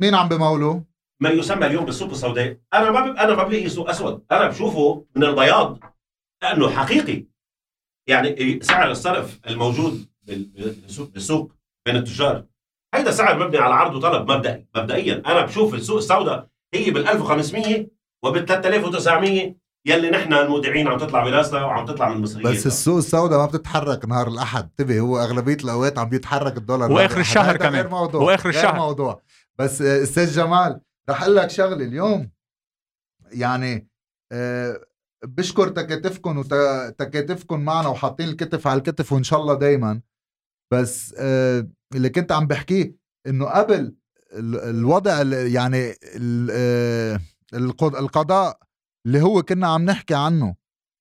مين 0.00 0.14
عم 0.14 0.28
بموله؟ 0.28 0.82
ما 1.20 1.30
يسمى 1.30 1.66
اليوم 1.66 1.84
بالسوق 1.84 2.10
السوداء. 2.10 2.56
أنا 2.74 2.90
ما 2.90 3.00
ب... 3.00 3.16
أنا 3.16 3.34
ما 3.34 3.42
بلاقي 3.42 3.68
سوق 3.68 3.90
أسود. 3.90 4.24
أنا 4.32 4.48
بشوفه 4.48 5.06
من 5.16 5.24
البياض. 5.24 5.78
لأنه 6.42 6.70
حقيقي. 6.70 7.26
يعني 8.08 8.60
سعر 8.62 8.90
الصرف 8.90 9.40
الموجود 9.46 10.06
بالسوق 10.26 11.52
بين 11.86 11.96
التجار. 11.96 12.46
هيدا 12.94 13.10
سعر 13.10 13.46
مبني 13.46 13.58
على 13.58 13.74
عرض 13.74 13.94
وطلب 13.94 14.30
مبدئي 14.32 14.66
مبدئيا. 14.76 15.22
أنا 15.26 15.44
بشوف 15.46 15.74
السوق 15.74 15.96
السوداء 15.96 16.48
هي 16.74 16.90
بال 16.90 17.08
1500 17.08 17.86
وبال 18.24 18.46
3900 18.46 19.54
يلي 19.86 20.10
نحن 20.10 20.32
المودعين 20.32 20.88
عم 20.88 20.98
تطلع 20.98 21.24
براسنا 21.24 21.64
وعم 21.64 21.86
تطلع 21.86 22.08
من 22.08 22.16
المصريين. 22.16 22.50
بس 22.50 22.66
السوق 22.66 22.96
السوداء 22.96 23.38
ما 23.38 23.46
بتتحرك 23.46 24.04
نهار 24.04 24.28
الأحد. 24.28 24.62
انتبه 24.62 25.00
هو 25.00 25.18
أغلبية 25.18 25.54
الأوقات 25.64 25.98
عم 25.98 26.08
بيتحرك 26.08 26.56
الدولار. 26.56 26.92
وآخر 26.92 27.20
الشهر 27.20 27.56
كمان. 27.56 27.74
غير 27.74 27.88
موضوع 27.88 28.22
وآخر 28.22 28.48
الشهر. 28.48 28.66
غير 28.66 28.74
موضوع. 28.74 29.22
بس 29.58 29.82
أستاذ 29.82 30.32
جمال 30.32 30.80
رح 31.10 31.22
أقول 31.22 31.36
لك 31.36 31.50
شغلة 31.50 31.84
اليوم. 31.84 32.30
يعني 33.32 33.88
أه 34.32 34.80
بشكر 35.24 35.68
تكاتفكم 35.68 36.38
وتكاتفكم 36.38 37.60
معنا 37.60 37.88
وحاطين 37.88 38.28
الكتف 38.28 38.66
على 38.66 38.78
الكتف 38.78 39.12
وإن 39.12 39.22
شاء 39.22 39.40
الله 39.40 39.54
دايما 39.54 40.00
بس 40.72 41.14
أه 41.18 41.68
اللي 41.94 42.08
كنت 42.08 42.32
عم 42.32 42.46
بحكيه 42.46 42.96
إنه 43.26 43.46
قبل 43.46 43.96
الوضع 44.38 45.22
يعني 45.46 45.94
آه، 46.50 47.20
القضاء 47.54 48.58
اللي 49.06 49.22
هو 49.22 49.42
كنا 49.42 49.66
عم 49.66 49.84
نحكي 49.84 50.14
عنه. 50.14 50.56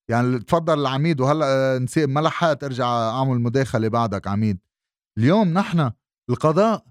يعني 0.09 0.39
تفضل 0.39 0.79
العميد 0.79 1.21
وهلأ 1.21 1.45
آه، 1.45 1.77
نسيب 1.77 2.09
ما 2.09 2.19
لحقت 2.19 2.63
أرجع 2.63 2.85
أعمل 2.85 3.39
مداخلة 3.39 3.87
بعدك 3.87 4.27
عميد. 4.27 4.59
اليوم 5.17 5.53
نحن 5.53 5.91
القضاء 6.29 6.85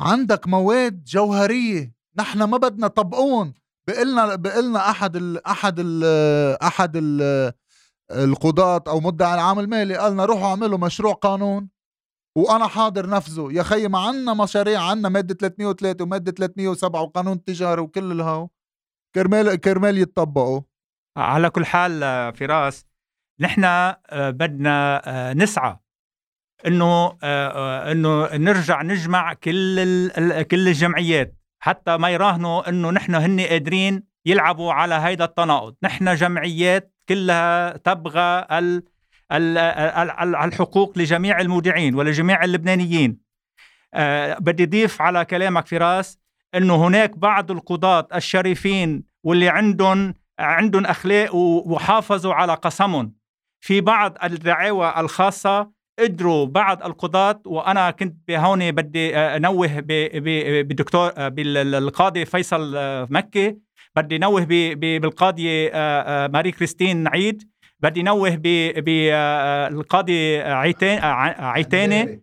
عندك 0.00 0.48
مواد 0.48 1.04
جوهرية 1.04 1.94
نحن 2.18 2.42
ما 2.42 2.56
بدنا 2.56 2.86
طبقون. 2.86 3.54
بقلنا 3.88 4.34
بقلنا 4.34 4.90
أحد 4.90 5.16
ال 5.16 5.46
أحد 5.46 5.76
ال 5.78 6.04
أحد 6.62 6.92
ال 6.96 7.52
القضاة 8.10 8.82
أو 8.88 9.00
مدعي 9.00 9.34
العام 9.34 9.58
المالي 9.58 9.96
قالنا 9.96 10.24
روحوا 10.24 10.48
أعملوا 10.48 10.78
مشروع 10.78 11.12
قانون 11.12 11.68
وأنا 12.36 12.66
حاضر 12.66 13.08
نفذه 13.08 13.48
يا 13.52 13.62
خيي 13.62 13.88
ما 13.88 13.98
عنا 13.98 14.34
مشاريع 14.34 14.82
عنا 14.82 15.08
مادة 15.08 15.34
303 15.34 16.04
ومادة 16.04 16.32
307 16.32 17.02
وقانون 17.02 17.32
التجاره 17.32 17.82
وكل 17.82 18.12
الهو. 18.12 18.48
كرمال 19.14 19.54
كرمال 19.56 19.98
يتطبقوا. 19.98 20.60
على 21.16 21.50
كل 21.50 21.66
حال 21.66 22.00
فراس 22.34 22.86
نحن 23.40 23.64
آه، 23.64 23.96
بدنا 24.30 25.02
آه، 25.04 25.32
نسعى 25.32 25.76
إنه 26.66 27.18
آه، 27.22 27.92
إنه 27.92 28.36
نرجع 28.36 28.82
نجمع 28.82 29.32
كل 29.32 30.10
كل 30.42 30.68
الجمعيات 30.68 31.36
حتى 31.62 31.96
ما 31.96 32.10
يراهنوا 32.10 32.68
إنه 32.68 32.90
نحن 32.90 33.14
هن 33.14 33.40
قادرين 33.40 34.02
يلعبوا 34.26 34.72
على 34.72 34.94
هيدا 34.94 35.24
التناقض. 35.24 35.76
نحن 35.82 36.14
جمعيات 36.14 36.94
كلها 37.10 37.76
تبغى 37.76 38.46
ال 38.50 38.82
الحقوق 40.34 40.98
لجميع 40.98 41.40
المودعين 41.40 41.94
ولجميع 41.94 42.44
اللبنانيين. 42.44 43.18
بدي 44.38 44.64
اضيف 44.64 45.02
على 45.02 45.24
كلامك 45.24 45.66
فراس 45.66 46.18
إنه 46.54 46.86
هناك 46.86 47.18
بعض 47.18 47.50
القضاة 47.50 48.08
الشريفين 48.14 49.04
واللي 49.24 49.48
عندهم 49.48 50.14
عندهم 50.38 50.86
أخلاق 50.86 51.34
وحافظوا 51.34 52.34
على 52.34 52.54
قسمهم. 52.54 53.12
في 53.60 53.80
بعض 53.80 54.16
الدعاوى 54.24 54.94
الخاصة 54.96 55.70
قدروا 55.98 56.46
بعض 56.46 56.82
القضاة 56.82 57.42
وأنا 57.46 57.90
كنت 57.90 58.30
هون 58.30 58.70
بدي 58.72 59.16
أنوه 59.16 59.80
بالدكتور 59.80 61.28
بالقاضي 61.28 62.24
فيصل 62.24 62.76
مكي 63.10 63.56
بدي 63.96 64.18
نوه 64.18 64.44
بالقاضية 64.74 65.70
ماري 66.26 66.52
كريستين 66.52 67.08
عيد. 67.08 67.50
بدي 67.80 68.02
نوه 68.02 68.30
بالقاضي 68.76 70.40
عيتين 70.40 70.98
عيتاني. 71.38 72.22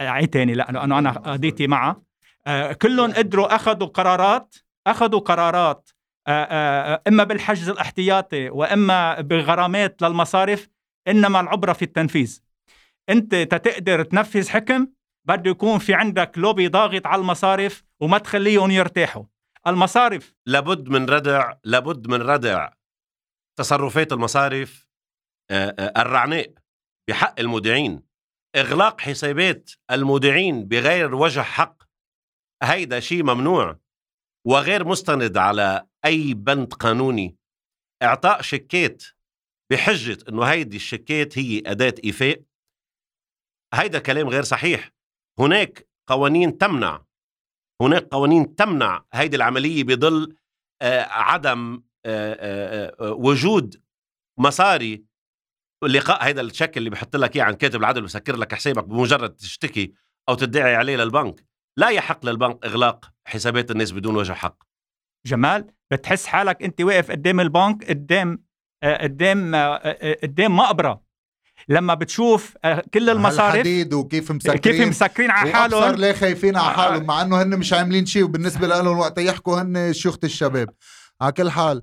عيتاني 0.00 0.54
لا 0.54 0.70
أنا 0.70 0.98
أنا 0.98 1.10
قضيتي 1.10 1.66
معه. 1.66 2.02
كلهم 2.82 3.12
قدروا 3.12 3.54
أخذوا 3.54 3.88
قرارات 3.88 4.54
أخذوا 4.86 5.20
قرارات 5.20 5.90
إما 7.08 7.24
بالحجز 7.24 7.68
الاحتياطي 7.68 8.50
وإما 8.50 9.20
بغرامات 9.20 10.02
للمصارف 10.02 10.68
إنما 11.08 11.40
العبرة 11.40 11.72
في 11.72 11.82
التنفيذ. 11.82 12.40
أنت 13.08 13.34
تتقدر 13.34 14.02
تنفذ 14.02 14.48
حكم 14.48 14.88
بده 15.24 15.50
يكون 15.50 15.78
في 15.78 15.94
عندك 15.94 16.38
لوبي 16.38 16.68
ضاغط 16.68 17.06
على 17.06 17.20
المصارف 17.20 17.84
وما 18.00 18.18
تخليهم 18.18 18.70
يرتاحوا. 18.70 19.24
المصارف. 19.66 20.34
لابد 20.46 20.88
من 20.88 21.06
ردع 21.06 21.52
لابد 21.64 22.08
من 22.08 22.22
ردع 22.22 22.72
تصرفات 23.58 24.12
المصارف 24.12 24.88
الرعناء 25.96 26.54
بحق 27.08 27.40
المودعين. 27.40 28.02
إغلاق 28.56 29.00
حسابات 29.00 29.70
المودعين 29.90 30.68
بغير 30.68 31.14
وجه 31.14 31.40
حق 31.40 31.82
هيدا 32.62 33.00
شيء 33.00 33.22
ممنوع. 33.22 33.80
وغير 34.46 34.84
مستند 34.84 35.36
على 35.36 35.86
أي 36.04 36.34
بند 36.34 36.72
قانوني. 36.72 37.36
إعطاء 38.02 38.42
شيكات 38.42 39.04
بحجة 39.70 40.18
إنه 40.28 40.44
هيدي 40.44 40.76
الشيكات 40.76 41.38
هي 41.38 41.62
أداة 41.66 41.94
إيفاء. 42.04 42.42
هيدا 43.74 43.98
كلام 43.98 44.28
غير 44.28 44.42
صحيح. 44.42 44.90
هناك 45.38 45.88
قوانين 46.08 46.58
تمنع 46.58 47.04
هناك 47.80 48.02
قوانين 48.02 48.54
تمنع 48.54 49.04
هيدي 49.12 49.36
العملية 49.36 49.84
بظل 49.84 50.36
آه 50.82 51.02
عدم 51.02 51.82
آه 52.06 52.94
آه, 53.00 53.12
وجود 53.12 53.82
مصاري 54.38 55.04
اللقاء 55.84 56.24
هيدا 56.24 56.40
الشيك 56.40 56.78
اللي 56.78 56.90
بحط 56.90 57.16
لك 57.16 57.36
إياه 57.36 57.44
عن 57.44 57.54
كاتب 57.54 57.80
العدل 57.80 58.02
بسكر 58.02 58.36
لك 58.36 58.54
حسابك 58.54 58.84
بمجرد 58.84 59.36
تشتكي 59.36 59.94
أو 60.28 60.34
تدعي 60.34 60.74
عليه 60.74 60.96
للبنك. 60.96 61.44
لا 61.78 61.88
يحق 61.88 62.26
للبنك 62.26 62.64
إغلاق 62.64 63.12
حسابات 63.26 63.70
الناس 63.70 63.92
بدون 63.92 64.16
وجه 64.16 64.32
حق. 64.32 64.62
جمال 65.26 65.72
بتحس 65.92 66.26
حالك 66.26 66.62
أنت 66.62 66.80
واقف 66.80 67.10
قدام 67.10 67.40
البنك 67.40 67.84
قدام 67.90 68.44
قدام 68.84 69.54
قدام 70.22 70.56
مقبرة. 70.56 71.09
لما 71.70 71.94
بتشوف 71.94 72.56
آه، 72.64 72.82
كل 72.94 73.10
المصارف 73.10 73.54
الحديد 73.54 73.94
وكيف 73.94 74.32
مسكرين؟ 74.32 74.58
كيف 74.58 74.88
مسكرين 74.88 75.30
على 75.30 75.52
حالهم؟ 75.52 75.94
ليه 75.94 76.12
خايفين 76.12 76.56
على 76.56 76.74
حالهم؟ 76.74 77.06
مع 77.06 77.22
إنه 77.22 77.42
هن 77.42 77.58
مش 77.58 77.72
عاملين 77.72 78.06
شيء 78.06 78.24
وبالنسبة 78.24 78.66
لهم 78.66 78.98
وقت 78.98 79.18
يحكوا 79.18 79.62
هن 79.62 79.92
شيوخة 79.92 80.18
الشباب. 80.24 80.68
على 81.20 81.32
كل 81.32 81.50
حال 81.50 81.82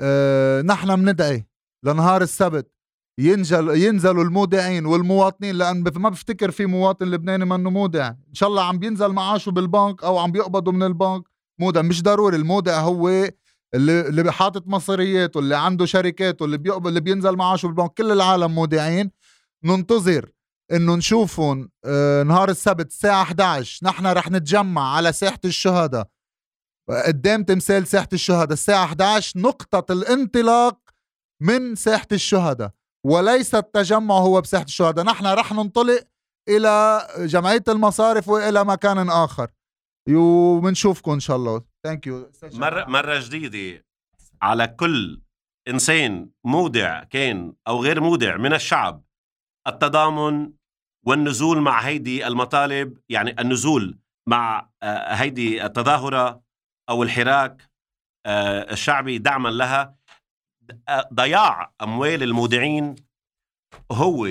آه 0.00 0.62
نحن 0.62 0.96
بندعي 0.96 1.46
لنهار 1.84 2.22
السبت 2.22 2.72
ينزل 3.18 3.68
ينزلوا 3.68 4.24
المودعين 4.24 4.86
والمواطنين 4.86 5.54
لأن 5.54 5.84
ما 5.96 6.08
بفتكر 6.08 6.50
في 6.50 6.66
مواطن 6.66 7.06
لبناني 7.06 7.44
منه 7.44 7.70
مودع. 7.70 8.08
إن 8.08 8.34
شاء 8.34 8.48
الله 8.48 8.64
عم 8.64 8.78
بينزل 8.78 9.08
معاشه 9.08 9.50
بالبنك 9.50 10.04
أو 10.04 10.18
عم 10.18 10.32
بيقبضوا 10.32 10.72
من 10.72 10.82
البنك 10.82 11.22
مودع. 11.58 11.82
مش 11.82 12.02
ضروري 12.02 12.36
المودع 12.36 12.80
هو 12.80 13.08
اللي 13.74 14.00
اللي 14.00 14.32
حاطط 14.32 14.66
مصريات 14.66 15.36
واللي 15.36 15.56
عنده 15.56 15.86
شركات 15.86 16.42
واللي 16.42 16.58
بيقبل 16.58 16.88
اللي 16.88 17.00
بينزل 17.00 17.36
معاشه 17.36 17.66
بالبنك. 17.66 17.90
كل 17.90 18.12
العالم 18.12 18.54
مودعين. 18.54 19.10
ننتظر 19.64 20.30
إنه 20.72 20.96
نشوفهم 20.96 21.70
آه 21.84 22.22
نهار 22.22 22.48
السبت 22.50 22.86
الساعة 22.86 23.22
11 23.22 23.86
نحن 23.86 24.06
رح 24.06 24.30
نتجمع 24.30 24.96
على 24.96 25.12
ساحة 25.12 25.40
الشهداء. 25.44 26.08
قدام 27.06 27.44
تمثال 27.44 27.86
ساحة 27.86 28.08
الشهداء 28.12 28.52
الساعة 28.52 28.84
11 28.84 29.40
نقطة 29.40 29.92
الانطلاق 29.92 30.78
من 31.42 31.74
ساحة 31.74 32.08
الشهداء. 32.12 32.70
وليس 33.06 33.54
التجمع 33.54 34.14
هو 34.14 34.40
بساحة 34.40 34.64
الشهداء 34.64 35.04
نحن 35.04 35.26
رح 35.26 35.52
ننطلق 35.52 36.04
إلى 36.48 37.06
جمعية 37.18 37.64
المصارف 37.68 38.28
وإلى 38.28 38.64
مكان 38.64 39.10
آخر. 39.10 39.48
وبنشوفكم 40.10 41.12
إن 41.12 41.20
شاء 41.20 41.36
الله. 41.36 41.62
ثانك 41.84 42.06
يو 42.06 42.30
مرة 42.42 42.84
مرة 42.84 43.20
جديدة 43.20 43.84
على 44.42 44.66
كل 44.66 45.22
إنسان 45.68 46.30
مودع 46.44 47.04
كان 47.04 47.52
أو 47.68 47.82
غير 47.82 48.00
مودع 48.00 48.36
من 48.36 48.52
الشعب. 48.52 49.04
التضامن 49.66 50.52
والنزول 51.06 51.60
مع 51.60 51.80
هيدي 51.80 52.26
المطالب 52.26 52.98
يعني 53.08 53.40
النزول 53.40 53.98
مع 54.28 54.70
آه، 54.82 55.14
هيدي 55.14 55.64
التظاهرة 55.64 56.42
أو 56.88 57.02
الحراك 57.02 57.70
آه، 58.26 58.72
الشعبي 58.72 59.18
دعما 59.18 59.48
لها. 59.48 60.00
ضياع 61.14 61.72
أموال 61.82 62.22
المودعين 62.22 62.94
هو 63.92 64.28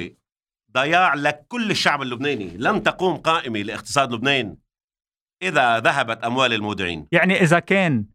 ضياع 0.71 1.13
لكل 1.13 1.71
الشعب 1.71 2.01
اللبناني. 2.01 2.57
لن 2.57 2.83
تقوم 2.83 3.17
قائمة 3.17 3.59
لاقتصاد 3.59 4.11
لبنان 4.11 4.57
إذا 5.43 5.79
ذهبت 5.79 6.23
أموال 6.23 6.53
المودعين. 6.53 7.07
يعني 7.11 7.33
إذا 7.41 7.59
كان 7.59 8.05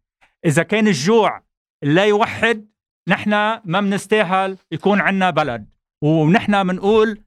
إذا 0.45 0.63
كان 0.63 0.89
الجوع 0.89 1.43
لا 1.83 2.05
يوحد 2.05 2.69
نحن 3.09 3.31
ما 3.65 3.81
بنستاهل 3.81 4.59
يكون 4.73 5.01
عندنا 5.01 5.31
بلد. 5.31 5.74
ونحن 6.05 6.67
بنقول 6.67 7.19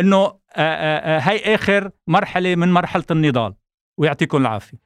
إنه 0.00 0.16
آه، 0.16 0.38
آه، 0.56 1.16
آه، 1.16 1.20
هاي 1.20 1.54
آخر 1.54 1.90
مرحلة 2.06 2.54
من 2.54 2.72
مرحلة 2.72 3.04
النضال. 3.10 3.54
ويعطيكم 3.98 4.38
العافية. 4.38 4.78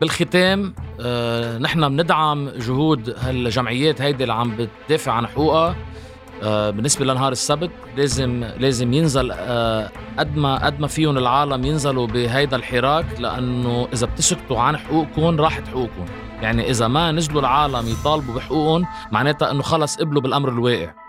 بالختام 0.00 0.74
آه 1.00 1.58
نحن 1.58 1.88
بندعم 1.88 2.48
جهود 2.48 3.14
هالجمعيات 3.18 4.00
هيدي 4.00 4.22
اللي 4.22 4.34
عم 4.34 4.56
بتدافع 4.56 5.12
عن 5.12 5.26
حقوقها. 5.26 5.76
آه 6.42 6.70
بالنسبة 6.70 7.04
لنهار 7.04 7.32
السبت 7.32 7.70
لازم 7.96 8.44
لازم 8.58 8.92
ينزل 8.92 9.30
آه 9.32 9.90
قد 10.18 10.36
ما 10.36 10.66
قد 10.66 10.80
ما 10.80 10.86
فيهم 10.86 11.18
العالم 11.18 11.64
ينزلوا 11.64 12.06
بهيدا 12.06 12.56
الحراك 12.56 13.20
لأنه 13.20 13.88
إذا 13.92 14.06
بتسكتوا 14.06 14.60
عن 14.60 14.76
حقوقكم 14.76 15.40
راحت 15.40 15.68
حقوقكم. 15.68 16.04
يعني 16.42 16.70
إذا 16.70 16.88
ما 16.88 17.12
نزلوا 17.12 17.40
العالم 17.40 17.88
يطالبوا 17.88 18.34
بحقوقهم 18.34 18.86
معناتها 19.12 19.50
إنه 19.50 19.62
خلص 19.62 19.96
قبلوا 19.96 20.22
بالأمر 20.22 20.48
الواقع. 20.48 21.05